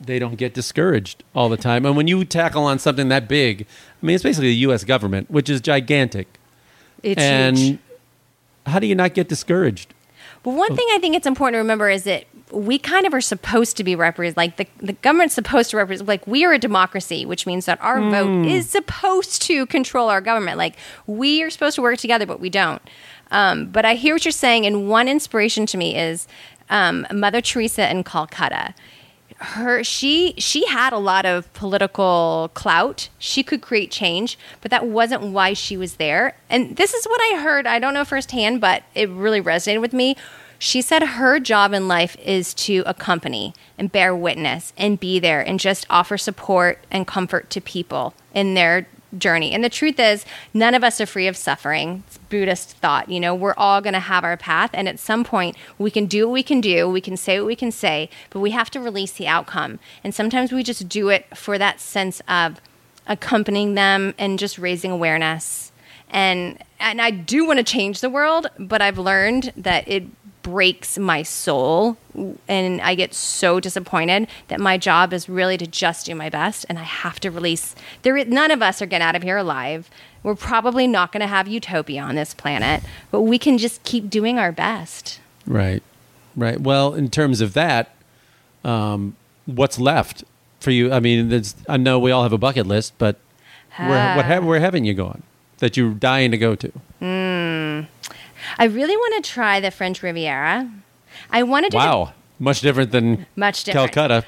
[0.01, 1.85] they don't get discouraged all the time.
[1.85, 3.67] And when you tackle on something that big,
[4.03, 4.85] I mean, it's basically the U.S.
[4.85, 6.29] government, which is gigantic.
[7.03, 7.79] It's and huge.
[8.67, 9.93] how do you not get discouraged?
[10.45, 12.25] Well, one thing I think it's important to remember is that
[12.55, 14.37] we kind of are supposed to be represented.
[14.37, 16.09] Like the, the government's supposed to represent.
[16.09, 20.21] Like we are a democracy, which means that our vote is supposed to control our
[20.21, 20.59] government.
[20.59, 20.77] Like
[21.07, 22.83] we are supposed to work together, but we don't.
[23.31, 26.29] Um, but I hear what you're saying, and one inspiration to me is
[26.71, 28.75] um, Mother Teresa in Calcutta
[29.39, 34.87] her she she had a lot of political clout she could create change but that
[34.87, 38.61] wasn't why she was there and this is what i heard i don't know firsthand
[38.61, 40.17] but it really resonated with me
[40.65, 45.43] she said her job in life is to accompany and bear witness and be there
[45.43, 48.87] and just offer support and comfort to people in their
[49.19, 49.53] journey.
[49.53, 52.03] And the truth is, none of us are free of suffering.
[52.07, 53.11] It's Buddhist thought.
[53.11, 54.71] You know, we're all going to have our path.
[54.73, 57.47] And at some point, we can do what we can do, we can say what
[57.47, 59.79] we can say, but we have to release the outcome.
[60.03, 62.59] And sometimes we just do it for that sense of
[63.07, 65.73] accompanying them and just raising awareness.
[66.09, 70.05] And and I do want to change the world, but I've learned that it
[70.45, 71.97] breaks my soul
[72.47, 76.67] and I get so disappointed that my job is really to just do my best
[76.69, 79.39] and I have to release there is, none of us are getting out of here
[79.39, 79.91] alive.
[80.23, 84.09] We're probably not going to have utopia on this planet, but we can just keep
[84.09, 85.19] doing our best.
[85.47, 85.83] Right,
[86.37, 86.61] right.
[86.61, 87.95] Well, in terms of that,
[88.65, 89.17] um,
[89.47, 90.25] what's left
[90.61, 90.93] for you?
[90.93, 93.17] I mean, there's, I know we all have a bucket list, but
[93.77, 95.23] where, what ha- where haven't you gone
[95.59, 96.73] that you're dying to go to?
[97.01, 97.87] Mm.
[98.59, 100.71] I really want to try the French Riviera.
[101.31, 103.93] I wanted to Wow, much different than Much different.
[103.93, 104.25] Calcutta.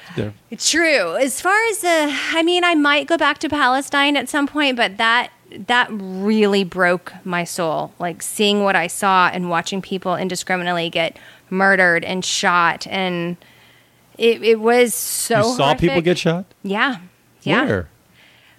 [0.59, 1.17] True.
[1.17, 4.77] As far as the, I mean, I might go back to Palestine at some point,
[4.77, 5.31] but that
[5.69, 7.93] that really broke my soul.
[7.99, 11.17] Like seeing what I saw and watching people indiscriminately get
[11.51, 13.37] murdered and shot, and
[14.19, 15.49] it it was so.
[15.49, 16.47] you saw people get shot.
[16.63, 16.99] Yeah,
[17.43, 17.65] yeah.
[17.65, 17.89] Where?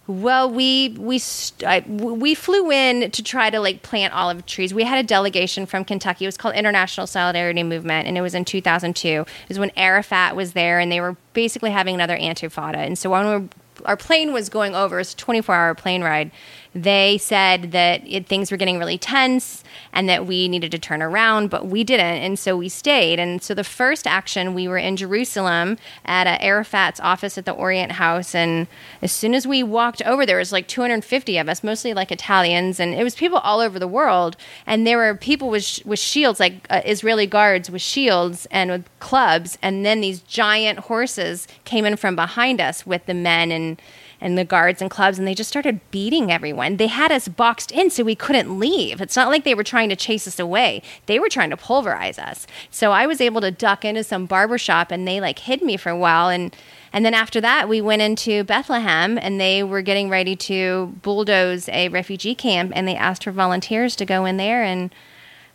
[0.08, 4.74] Well, we we st- I, we flew in to try to like plant olive trees.
[4.74, 6.24] We had a delegation from Kentucky.
[6.24, 9.08] It was called International Solidarity Movement, and it was in 2002.
[9.08, 12.78] It was when Arafat was there, and they were basically having another Intifada.
[12.78, 13.50] And so when we
[13.86, 16.32] our plane was going over, it's a 24 hour plane ride.
[16.74, 19.64] They said that it, things were getting really tense
[19.94, 22.06] and that we needed to turn around, but we didn't.
[22.06, 23.20] And so we stayed.
[23.20, 27.52] And so the first action, we were in Jerusalem at uh, Arafat's office at the
[27.52, 28.36] Orient House.
[28.36, 28.68] And
[29.02, 32.80] as soon as we walked over, there was like 250 of us, mostly like Italians.
[32.80, 34.38] And it was people all over the world.
[34.66, 39.00] And there were people with, with shields, like uh, Israeli guards with shields and with
[39.00, 39.58] clubs.
[39.62, 43.82] And then these giant horses came in from behind us with the men and
[44.20, 46.78] and the guards and clubs, and they just started beating everyone.
[46.78, 49.02] They had us boxed in so we couldn't leave.
[49.02, 50.82] It's not like they were trying to chase us away.
[51.06, 52.48] They were trying to pulverize us.
[52.72, 55.78] So I was able to duck into some barber shop and they like hid me
[55.78, 56.56] for a while and
[56.94, 61.70] and then after that we went into Bethlehem and they were getting ready to bulldoze
[61.70, 64.94] a refugee camp and they asked for volunteers to go in there and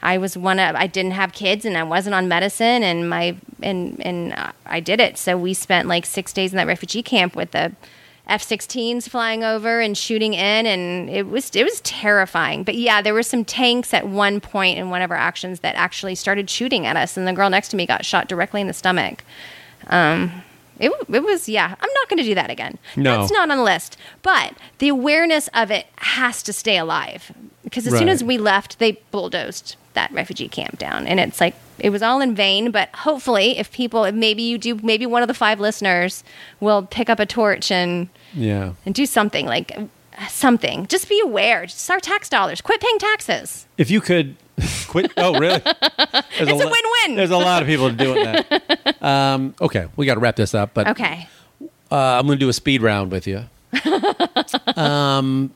[0.02, 3.36] I was one of I didn't have kids and I wasn't on medicine and my
[3.62, 4.34] and and
[4.66, 5.16] I did it.
[5.16, 7.72] So we spent like 6 days in that refugee camp with the
[8.28, 12.62] F-16s flying over and shooting in and it was it was terrifying.
[12.62, 15.74] But yeah, there were some tanks at one point in one of our actions that
[15.74, 18.66] actually started shooting at us and the girl next to me got shot directly in
[18.68, 19.24] the stomach.
[19.88, 20.42] Um
[20.78, 23.18] it, it was yeah i'm not going to do that again No.
[23.20, 27.30] that's not on the list but the awareness of it has to stay alive
[27.62, 31.54] because as soon as we left they bulldozed that refugee camp down and it's like
[31.82, 35.20] it was all in vain but hopefully if people if maybe you do maybe one
[35.22, 36.22] of the five listeners
[36.60, 38.72] will pick up a torch and Yeah.
[38.86, 39.76] and do something like
[40.28, 44.36] something just be aware just our tax dollars quit paying taxes If you could
[44.86, 45.10] quit.
[45.16, 45.58] Oh, really?
[45.64, 47.16] There's It's a lo- win-win.
[47.16, 48.46] There's a lot of people doing that.
[49.02, 51.26] Um, okay, we got to wrap this up, but okay
[51.90, 53.44] uh, I'm going to do a speed round with you.
[54.76, 55.52] um,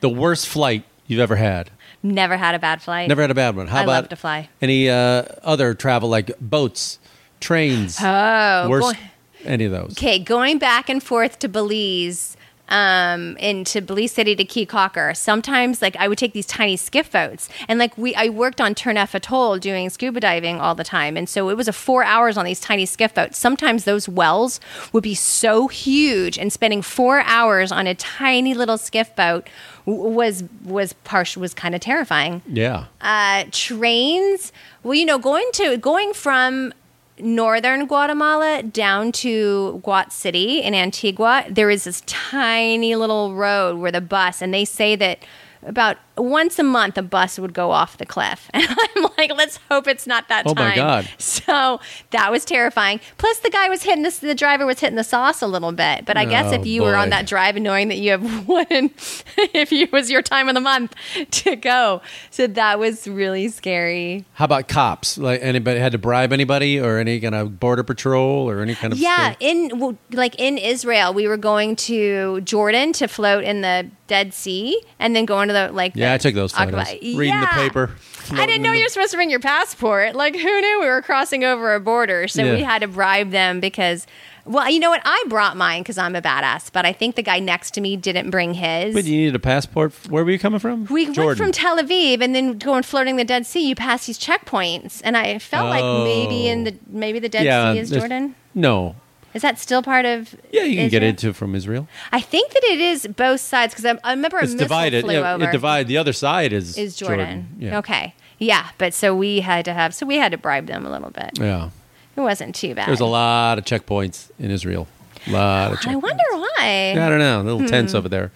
[0.00, 1.70] the worst flight you've ever had.
[2.02, 3.66] Never had a bad flight Never had a bad one.
[3.66, 4.48] How I about love to fly.
[4.62, 6.98] any uh, other travel like boats,
[7.40, 7.98] trains?
[8.00, 8.98] oh worst, boy.
[9.44, 9.92] any of those?
[9.92, 12.36] Okay, going back and forth to Belize,
[12.68, 15.16] um, into Belize City to Caye Caulker.
[15.16, 18.74] Sometimes, like I would take these tiny skiff boats, and like we, I worked on
[18.74, 22.36] Turneffe Atoll doing scuba diving all the time, and so it was a four hours
[22.36, 23.38] on these tiny skiff boats.
[23.38, 24.60] Sometimes those wells
[24.92, 29.48] would be so huge, and spending four hours on a tiny little skiff boat
[29.86, 32.84] was was partial was kind of terrifying Yeah.
[33.00, 34.52] uh, trains.
[34.82, 36.74] Well, you know, going to going from
[37.20, 43.92] northern Guatemala down to Guat City in Antigua, there is this tiny little road where
[43.92, 45.18] the bus, and they say that
[45.62, 49.58] about once a month a bus would go off the cliff, and I'm like, let's
[49.70, 50.64] hope it's not that oh, time.
[50.64, 50.70] Oh, time.
[50.70, 51.08] my God.
[51.18, 53.00] So that was terrifying.
[53.16, 54.18] Plus, the guy was hitting this.
[54.18, 56.04] The driver was hitting the sauce a little bit.
[56.04, 58.22] But I guess Oh, if you were on that drive and knowing that you have
[58.48, 58.90] one,
[59.36, 60.94] if it was your time of the month
[61.30, 64.24] to go, so that was really scary.
[64.34, 65.18] How about cops?
[65.18, 68.92] Like anybody had to bribe anybody or any kind of border patrol or any kind
[68.92, 73.60] of Yeah, in well, like in Israel, we were going to Jordan to float in
[73.60, 75.92] the Dead Sea, and then going to the like.
[75.94, 76.74] Yeah, the I took those photos.
[76.74, 77.90] Aqaba- Reading the paper.
[78.32, 80.14] I didn't know you were supposed to bring your passport.
[80.14, 82.28] Like, who knew we were crossing over a border?
[82.28, 82.54] So Yeah.
[82.54, 84.06] we had to bribe them because,
[84.44, 85.00] well, you know what?
[85.04, 87.96] I brought mine because I'm a badass, but I think the guy next to me
[87.96, 88.94] didn't bring his.
[88.94, 89.92] But you needed a passport.
[90.08, 90.84] Where were you coming from?
[90.86, 93.66] we went from Tel Aviv and then going floating the Dead Sea.
[93.66, 96.04] You pass these checkpoints, and I felt like oh.
[96.04, 98.34] maybe in the maybe the Dead yeah, Sea is Jordan.
[98.54, 98.96] No.
[99.38, 100.34] Is that still part of?
[100.50, 101.86] Yeah, you can get into from Israel.
[102.10, 105.04] I think that it is both sides because I, I remember a It's missile divided.
[105.04, 105.44] flew Yeah, over.
[105.48, 105.86] it divided.
[105.86, 107.46] The other side is is Jordan.
[107.56, 107.78] Yeah.
[107.78, 108.14] Okay.
[108.38, 111.10] Yeah, but so we had to have so we had to bribe them a little
[111.10, 111.38] bit.
[111.38, 111.70] Yeah.
[112.16, 112.88] It wasn't too bad.
[112.88, 114.88] There's a lot of checkpoints in Israel.
[115.28, 115.92] A lot of checkpoints.
[115.92, 116.90] I wonder why.
[116.98, 117.40] I don't know.
[117.42, 118.32] A little tense over there.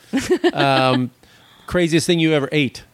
[0.53, 1.11] Um,
[1.67, 2.85] craziest thing you ever ate?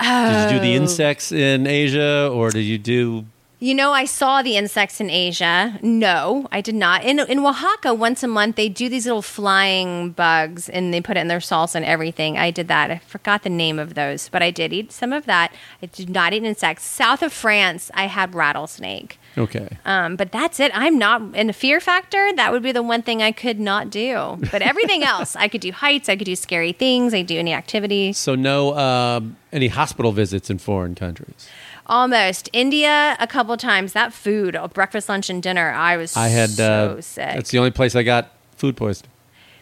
[0.00, 0.80] Did you do the Oh.
[0.82, 3.24] insects in Asia, or did you do?
[3.60, 5.78] You know, I saw the insects in Asia.
[5.80, 7.04] No, I did not.
[7.04, 11.16] In in Oaxaca, once a month they do these little flying bugs, and they put
[11.16, 12.36] it in their salsa and everything.
[12.36, 12.90] I did that.
[12.90, 15.52] I forgot the name of those, but I did eat some of that.
[15.80, 16.84] I did not eat insects.
[16.84, 19.18] South of France, I had rattlesnake.
[19.38, 19.68] Okay.
[19.84, 20.70] Um, but that's it.
[20.74, 22.32] I'm not in the fear factor.
[22.34, 24.38] That would be the one thing I could not do.
[24.50, 26.08] But everything else, I could do heights.
[26.08, 27.14] I could do scary things.
[27.14, 28.12] I could do any activity.
[28.12, 31.48] So no um, any hospital visits in foreign countries.
[31.86, 33.92] Almost India a couple times.
[33.92, 35.70] That food, breakfast, lunch, and dinner.
[35.70, 36.50] I was I had.
[36.50, 37.34] so uh, sick.
[37.34, 39.10] That's the only place I got food poisoning.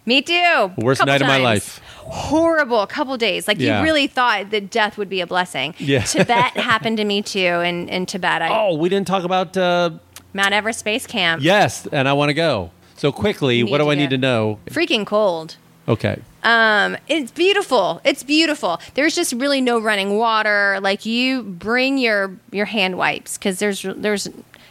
[0.04, 0.72] Me too.
[0.78, 1.80] Worst Couple night of my life.
[1.98, 2.80] Horrible.
[2.80, 3.46] A couple days.
[3.46, 3.78] Like Yeah.
[3.78, 5.74] you really thought that death would be a blessing.
[5.78, 6.02] Yeah.
[6.02, 7.38] Tibet happened to me too.
[7.40, 9.56] In in Tibet, I Oh, we didn't talk about.
[9.56, 9.90] Uh,
[10.34, 11.42] Mount Everest Base Camp.
[11.42, 12.70] yes, and I want to go.
[12.96, 14.58] So quickly, what do I need to know?
[14.66, 15.56] Freaking cold.
[15.88, 16.20] Okay.
[16.44, 18.00] Um, it's beautiful.
[18.04, 18.80] It's beautiful.
[18.94, 20.78] There's just really no running water.
[20.80, 24.28] Like you bring your your hand wipes because there's there's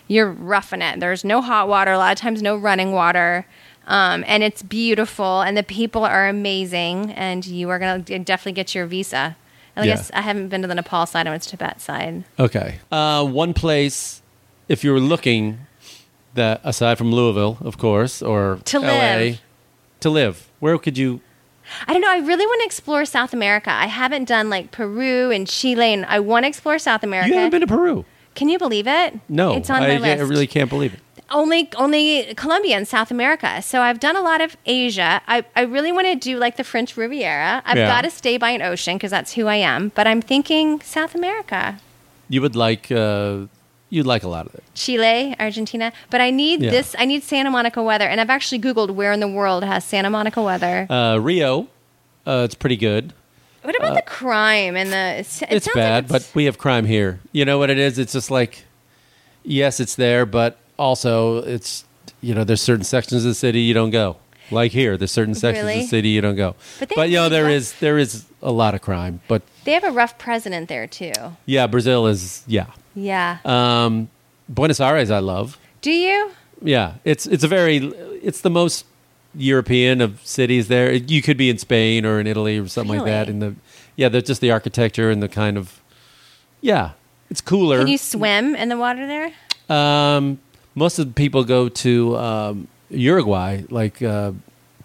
[0.08, 1.00] you're roughing it.
[1.00, 1.92] There's no hot water.
[1.92, 3.46] A lot of times, no running water.
[3.88, 8.76] Um, and it's beautiful, and the people are amazing, and you are gonna definitely get
[8.76, 9.36] your visa.
[9.76, 9.96] I Yeah.
[9.96, 11.28] guess I haven't been to the Nepal side.
[11.28, 12.24] I went to Tibet side.
[12.40, 12.76] Okay.
[12.92, 14.22] Uh, one place,
[14.70, 15.60] if you were looking,
[16.36, 18.88] that aside from Louisville, of course, or To LA,
[19.18, 19.42] live.
[20.02, 21.20] to live, where could you?
[21.88, 22.10] I don't know.
[22.10, 23.72] I really want to explore South America.
[23.72, 27.30] I haven't done like Peru and Chile, and I want to explore South America.
[27.30, 28.06] You haven't been to Peru.
[28.36, 29.20] Can you believe it?
[29.28, 31.00] No, it's on I, my I really can't believe it.
[31.30, 33.62] only only Colombia and South America.
[33.62, 35.22] So I've done a lot of Asia.
[35.28, 37.62] I, I really want to do like the French Riviera.
[37.66, 37.88] I've Yeah.
[37.88, 39.90] got to stay by an ocean because that's who I am.
[39.96, 41.80] But I'm thinking South America,
[42.30, 43.48] You would like uh,
[43.92, 44.64] you'd like a lot of it.
[44.74, 45.94] Chile, Argentina.
[46.10, 46.72] But I need Yeah.
[46.72, 46.96] this.
[46.98, 50.10] I need Santa Monica weather, and I've actually Googled where in the world has Santa
[50.10, 50.88] Monica weather.
[50.90, 51.68] Uh, Rio,
[52.26, 53.14] uh, it's pretty good.
[53.62, 55.20] what about the crime and the?
[55.20, 57.20] It it's bad, like it's- but we have crime here.
[57.32, 58.00] You know what it is?
[58.00, 58.64] It's just like,
[59.44, 61.86] yes, it's there, but also it's
[62.22, 64.18] you know there's certain sections of the city you don't go.
[64.50, 66.56] Like here, there's certain sections of the city you don't go.
[66.80, 69.22] But But you know there rough- is there is a lot of crime.
[69.28, 71.14] But they have a rough president there too.
[71.46, 72.66] yeah, Brazil is yeah.
[72.96, 73.38] Yeah.
[73.46, 74.10] Um,
[74.50, 75.58] Buenos Aires, I love.
[75.82, 76.32] Do you?
[76.62, 77.78] Yeah, it's it's a very
[78.22, 78.86] it's the most
[79.36, 80.68] European of cities.
[80.68, 83.30] There, you could be in Spain or in Italy or something like that.
[83.30, 83.56] In the
[83.96, 85.82] yeah, they're just the architecture and the kind of
[86.62, 86.92] yeah,
[87.30, 87.80] it's cooler.
[87.80, 89.32] Can you swim in the water there?
[89.76, 90.40] Um,
[90.76, 94.34] most of the people go to um, Uruguay, like uh,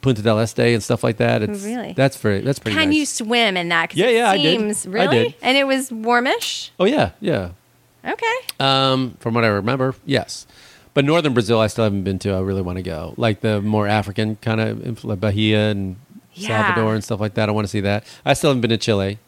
[0.00, 1.42] Punta del Este and stuff like that.
[1.42, 1.92] It's, Really?
[1.92, 2.76] That's very that's pretty.
[2.76, 2.96] Can nice.
[2.96, 3.94] you swim in that?
[3.94, 4.60] Yeah, it yeah, I did.
[4.60, 5.24] seems, I Really?
[5.24, 5.34] did.
[5.42, 6.70] And it was warmish.
[6.80, 7.50] Oh yeah, yeah.
[8.06, 8.36] Okay.
[8.60, 10.46] Um, from what I remember, yes.
[10.94, 12.32] But northern Brazil, I still haven't been to.
[12.32, 13.14] I really want to go.
[13.16, 15.96] Like the more African kind of like Bahia and
[16.32, 16.48] Yeah.
[16.48, 17.48] Salvador and stuff like that.
[17.48, 18.04] I want to see that.
[18.24, 19.18] I still haven't been to Chile.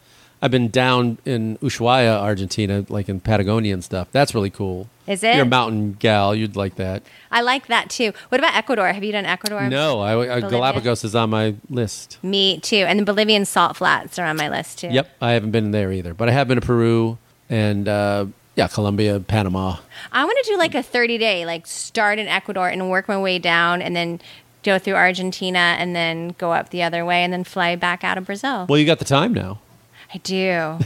[0.41, 4.07] I've been down in Ushuaia, Argentina, like in Patagonia and stuff.
[4.13, 4.89] That's really cool.
[5.07, 5.35] Is it?
[5.35, 6.33] You're a mountain gal.
[6.35, 7.03] You'd like that.
[7.31, 8.13] I like that too.
[8.29, 8.87] What about Ecuador?
[8.93, 9.69] Have you done Ecuador?
[9.69, 12.19] No, I, I, Galapagos is on my list.
[12.23, 12.77] Me too.
[12.87, 14.89] And the Bolivian salt flats are on my list too.
[14.89, 17.19] Yep, I haven't been there either, but I have been to Peru
[17.51, 18.27] and uh,
[18.59, 19.77] yeah, Colombia, Panama.
[20.11, 23.17] I want to do like a 30 day, like start in Ecuador and work my
[23.17, 24.21] way down and then
[24.65, 28.19] go through Argentina and then go up the other way and then fly back out
[28.19, 28.67] of Brazil.
[28.69, 29.61] Well, you got the time now.
[30.13, 30.81] I do.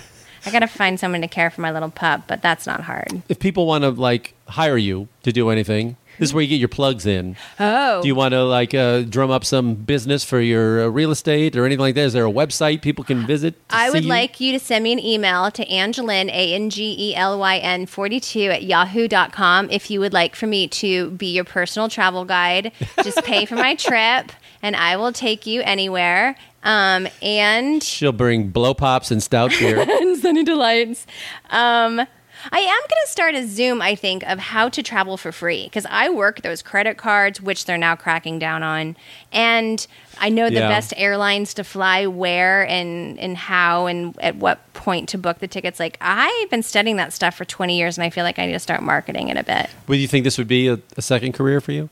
[0.44, 3.22] I got to find someone to care for my little pup, but that's not hard.
[3.30, 6.56] If people want to like hire you to do anything, this is where you get
[6.60, 7.36] your plugs in.
[7.58, 8.02] Oh.
[8.02, 11.56] Do you want to like uh, drum up some business for your uh, real estate
[11.56, 12.02] or anything like that?
[12.02, 13.54] Is there a website people can visit?
[13.68, 14.08] to I would you?
[14.08, 17.58] like you to send me an email to Angelyn, A N G E L Y
[17.58, 22.24] N 42 at yahoo.com if you would like for me to be your personal travel
[22.24, 22.72] guide.
[23.02, 24.32] Just pay for my trip
[24.62, 26.36] and I will take you anywhere.
[26.62, 29.80] Um, and She'll bring blow pops and stout beer.
[29.88, 31.06] and Sunny Delights.
[31.50, 32.06] Um,
[32.51, 35.64] I am going to start a Zoom, I think, of how to travel for free
[35.64, 38.97] because I work those credit cards, which they're now cracking down on,
[39.32, 39.86] and
[40.20, 40.68] I know the Yeah.
[40.68, 45.49] best airlines to fly where and and how and at what point to book the
[45.49, 45.78] tickets.
[45.78, 48.53] Like I've been studying that stuff for twenty years, and I feel like I need
[48.53, 49.70] to start marketing it a bit.
[49.86, 51.88] Would you think this would be a, a second career for you?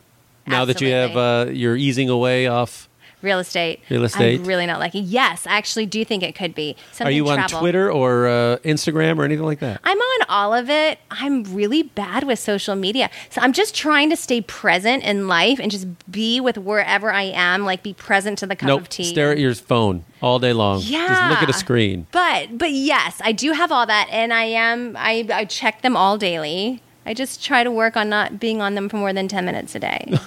[0.46, 2.88] Now that you have uh, you're easing away off.
[3.22, 3.80] Real estate.
[3.90, 4.40] Real estate?
[4.40, 5.04] I'm really not liking.
[5.06, 6.76] Yes, I actually do think it could be.
[6.92, 7.48] Something Are you on.
[7.48, 9.80] Twitter or uh, Instagram or anything like that?
[9.84, 10.98] I'm on all of it.
[11.10, 13.10] I'm really bad with social media.
[13.28, 17.24] So I'm just trying to stay present in life and just be with wherever I
[17.24, 18.80] am, like be present to the cup nope.
[18.82, 19.04] of tea.
[19.04, 20.80] Stare at your phone all day long.
[20.82, 21.08] yeah.
[21.08, 22.06] Just look at a screen.
[22.12, 25.96] But but yes, I do have all that and I am I, I check them
[25.96, 26.82] all daily.
[27.06, 29.74] I just try to work on not being on them for more than 10 minutes
[29.74, 30.18] a day.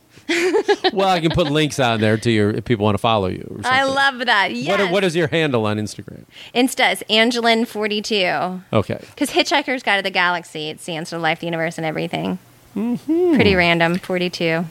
[0.92, 3.46] well, I can put links on there to your if people want to follow you.
[3.50, 4.54] Or I love that.
[4.54, 4.78] Yes.
[4.78, 6.24] What, what is your handle on Instagram?
[6.54, 8.62] Insta is Angelyn42.
[8.72, 8.98] Okay.
[9.00, 12.38] Because Hitchhiker's Guide to the Galaxy, it stands for life, the universe, and everything.
[12.74, 14.64] Pretty random, 42.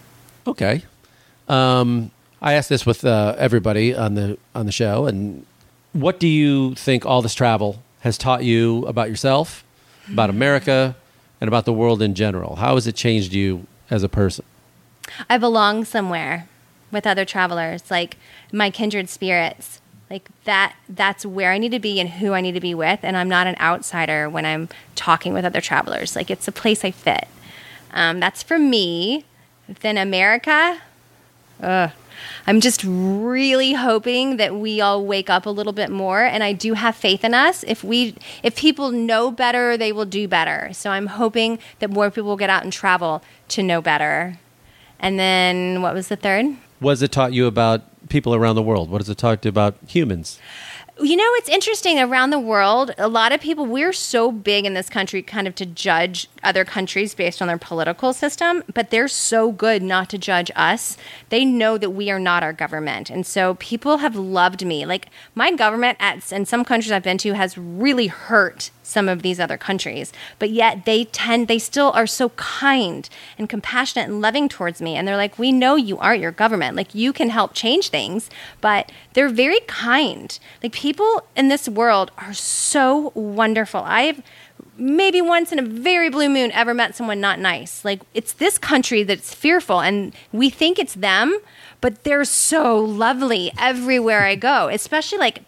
[0.48, 0.84] Okay.
[1.48, 5.46] Um, I asked this with uh, everybody on the on the show, and
[5.94, 9.64] what do you think all this travel has taught you about yourself,
[10.12, 10.96] about America,
[11.40, 12.56] and about the world in general?
[12.56, 14.46] How has it changed you as a person?
[15.30, 16.48] I belong somewhere
[16.92, 18.18] with other travelers, like
[18.52, 19.80] my kindred spirits.
[20.10, 23.00] Like that that's where I need to be and who I need to be with
[23.02, 26.18] and I'm not an outsider when I'm talking with other travelers.
[26.18, 27.30] Like it's a place I fit.
[27.92, 29.24] Um, that's for me.
[29.70, 30.82] Then America,
[31.62, 31.92] ugh.
[32.46, 36.54] I'm just really hoping that we all wake up a little bit more and I
[36.54, 37.64] do have faith in us.
[37.64, 40.70] If we if people know better, they will do better.
[40.74, 44.38] So I'm hoping that more people will get out and travel to know better.
[45.02, 46.46] And then what was the third?
[46.80, 48.90] What has it taught you about people around the world?
[48.90, 50.40] What has it taught you about humans?
[51.00, 52.92] You know, it's interesting around the world.
[53.00, 56.64] A lot of people, we're so big in this country kind of to judge other
[56.64, 60.98] countries based on their political system, but they're so good not to judge us.
[61.30, 63.10] They know that we are not our government.
[63.10, 64.86] And so people have loved me.
[64.86, 69.22] Like my government at in some countries I've been to has really hurt some of
[69.22, 74.22] these other countries, but yet they tend, they still are so kind and compassionate and
[74.22, 74.96] loving towards me.
[74.96, 76.76] And they're like, we know you aren't your government.
[76.76, 78.30] Like you can help change things,
[78.60, 80.38] but they're very kind.
[80.62, 83.82] Like people in this world are so wonderful.
[83.86, 84.22] I've
[84.78, 87.86] maybe once in a very blue moon ever met someone not nice.
[87.86, 91.40] Like it's this country that's fearful and we think it's them,
[91.82, 95.44] but they're so lovely everywhere I go, especially like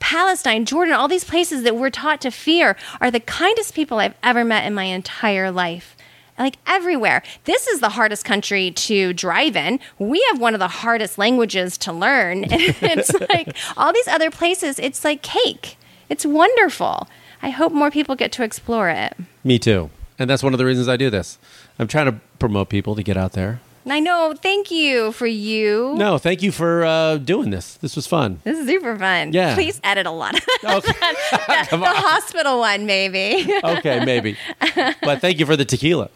[0.00, 4.14] Palestine, Jordan, all these places that we're taught to fear are the kindest people I've
[4.22, 5.96] ever met in my entire life.
[6.38, 7.22] Like everywhere.
[7.44, 9.78] This is the hardest country to drive in.
[9.98, 12.44] We have one of the hardest languages to learn.
[12.50, 15.76] it's like all these other places, it's like cake.
[16.08, 17.08] It's wonderful.
[17.40, 19.16] I hope more people get to explore it.
[19.44, 19.90] Me too.
[20.18, 21.38] And that's one of the reasons I do this.
[21.78, 23.60] I'm trying to promote people to get out there.
[23.84, 24.34] And I know.
[24.36, 25.94] Thank you for you.
[25.96, 27.74] No, thank you for uh, doing this.
[27.74, 28.40] This was fun.
[28.42, 29.32] This is super fun.
[29.32, 29.54] Yeah.
[29.54, 30.34] Please edit a lot.
[30.64, 30.92] Okay.
[30.92, 31.96] the, the on.
[31.96, 33.52] hospital one, maybe.
[33.64, 34.36] okay, maybe.
[35.02, 36.08] But thank you for the tequila.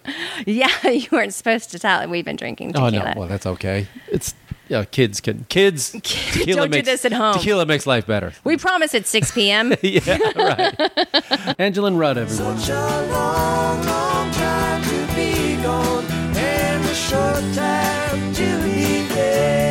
[0.46, 2.08] yeah, you weren't supposed to tell.
[2.08, 2.86] We've been drinking tequila.
[2.86, 3.86] Oh no, well that's okay.
[4.10, 4.34] It's
[4.68, 5.90] yeah, kids can kids.
[5.92, 7.34] Tequila Don't do makes, this at home.
[7.34, 8.32] Tequila makes life better.
[8.44, 9.74] We promise at 6 p.m.
[9.82, 10.00] yeah,
[10.34, 10.76] right.
[11.58, 12.58] Angelyn Rudd, everyone
[17.09, 19.67] short time to be there.